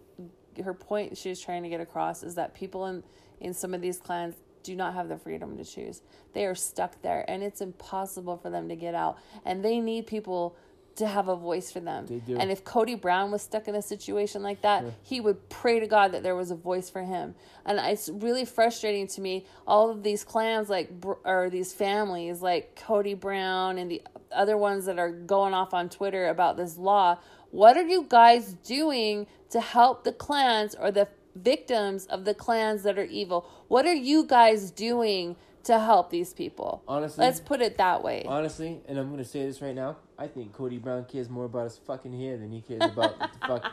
her 0.63 0.73
point 0.73 1.17
she 1.17 1.29
was 1.29 1.39
trying 1.39 1.63
to 1.63 1.69
get 1.69 1.81
across 1.81 2.23
is 2.23 2.35
that 2.35 2.53
people 2.53 2.85
in 2.87 3.03
in 3.39 3.53
some 3.53 3.73
of 3.73 3.81
these 3.81 3.97
clans 3.97 4.35
do 4.63 4.75
not 4.75 4.93
have 4.93 5.07
the 5.07 5.17
freedom 5.17 5.57
to 5.57 5.63
choose. 5.63 6.01
They 6.33 6.45
are 6.45 6.55
stuck 6.55 7.01
there 7.01 7.23
and 7.27 7.43
it's 7.43 7.61
impossible 7.61 8.37
for 8.37 8.49
them 8.49 8.67
to 8.69 8.75
get 8.75 8.95
out 8.95 9.17
and 9.45 9.63
they 9.63 9.79
need 9.79 10.07
people 10.07 10.57
to 10.97 11.05
have 11.05 11.27
a 11.27 11.35
voice 11.35 11.71
for 11.71 11.79
them. 11.79 12.07
They 12.07 12.17
do. 12.17 12.37
And 12.37 12.49
if 12.51 12.63
Kody 12.63 12.99
Brown 12.99 13.31
was 13.31 13.43
stuck 13.43 13.67
in 13.67 13.75
a 13.75 13.81
situation 13.83 14.41
like 14.41 14.61
that, 14.63 14.83
he 15.03 15.21
would 15.21 15.47
pray 15.47 15.79
to 15.79 15.85
God 15.87 16.11
that 16.11 16.23
there 16.23 16.35
was 16.35 16.49
a 16.49 16.55
voice 16.55 16.89
for 16.89 17.03
him. 17.03 17.35
And 17.65 17.79
it's 17.79 18.09
really 18.09 18.45
frustrating 18.45 19.07
to 19.09 19.21
me 19.21 19.45
all 19.67 19.91
of 19.91 20.01
these 20.01 20.23
clans 20.23 20.69
like 20.69 20.89
or 21.23 21.49
these 21.51 21.71
families 21.71 22.41
like 22.41 22.75
Kody 22.75 23.17
Brown 23.17 23.77
and 23.77 23.91
the 23.91 24.01
other 24.31 24.57
ones 24.57 24.85
that 24.85 24.97
are 24.97 25.11
going 25.11 25.53
off 25.53 25.73
on 25.73 25.87
Twitter 25.87 26.27
about 26.29 26.57
this 26.57 26.77
law. 26.77 27.19
What 27.57 27.75
are 27.75 27.87
you 27.87 28.05
guys 28.07 28.53
doing 28.53 29.25
to 29.49 29.59
help 29.59 30.03
the 30.03 30.11
clans 30.11 30.75
or 30.75 30.91
the 30.91 31.07
victims 31.35 32.05
of 32.05 32.23
the 32.23 32.35
clans 32.35 32.83
that 32.83 32.99
are 32.99 33.05
evil? 33.05 33.49
What 33.67 33.87
are 33.87 33.95
you 33.95 34.25
guys 34.25 34.69
doing 34.69 35.35
to 35.63 35.79
help 35.79 36.11
these 36.11 36.33
people? 36.35 36.83
Honestly- 36.87 37.25
let's 37.25 37.39
put 37.39 37.61
it 37.61 37.79
that 37.79 38.03
way. 38.03 38.23
Honestly, 38.27 38.79
and 38.87 38.99
I'm 38.99 39.09
gonna 39.09 39.25
say 39.25 39.43
this 39.43 39.59
right 39.59 39.73
now. 39.73 39.95
I 40.19 40.27
think 40.27 40.55
Kody 40.55 40.79
Brown 40.79 41.05
cares 41.05 41.29
more 41.31 41.45
about 41.45 41.63
his 41.63 41.79
fucking 41.79 42.13
hair 42.13 42.37
than 42.37 42.51
he 42.51 42.61
cares 42.61 42.91
about 42.91 43.17
the 43.17 43.29
fuck 43.47 43.71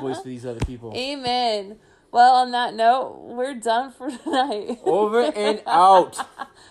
voice 0.00 0.18
for 0.20 0.26
these 0.28 0.44
other 0.44 0.58
people. 0.64 0.92
Amen. 0.96 1.78
Well, 2.10 2.34
on 2.34 2.50
that 2.50 2.74
note, 2.74 3.20
we're 3.22 3.54
done 3.54 3.92
for 3.92 4.10
tonight. 4.24 4.80
Over 4.82 5.22
and 5.22 5.62
out. 5.68 6.18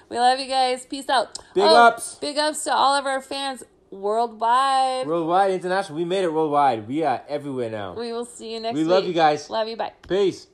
we 0.10 0.20
love 0.20 0.38
you 0.38 0.48
guys. 0.48 0.86
Peace 0.86 1.08
out. 1.08 1.40
Big 1.56 1.64
Oh, 1.64 1.88
ups. 1.88 2.16
Big 2.16 2.38
ups 2.38 2.66
to 2.66 2.74
all 2.74 2.94
of 2.94 3.06
our 3.06 3.22
fans 3.22 3.64
worldwide. 3.92 5.06
Worldwide, 5.06 5.52
international. 5.52 5.98
We 5.98 6.06
made 6.06 6.24
it 6.24 6.34
worldwide. 6.34 6.88
We 6.88 7.04
are 7.04 7.22
everywhere 7.28 7.70
now. 7.70 7.94
we 7.94 8.12
will 8.14 8.26
see 8.26 8.54
you 8.54 8.60
next 8.60 8.76
We 8.76 8.82
week. 8.84 8.90
love 8.90 9.06
you 9.06 9.14
guys. 9.14 9.50
Love 9.50 9.68
you. 9.68 9.76
Bye. 9.78 9.94
Peace. 10.08 10.48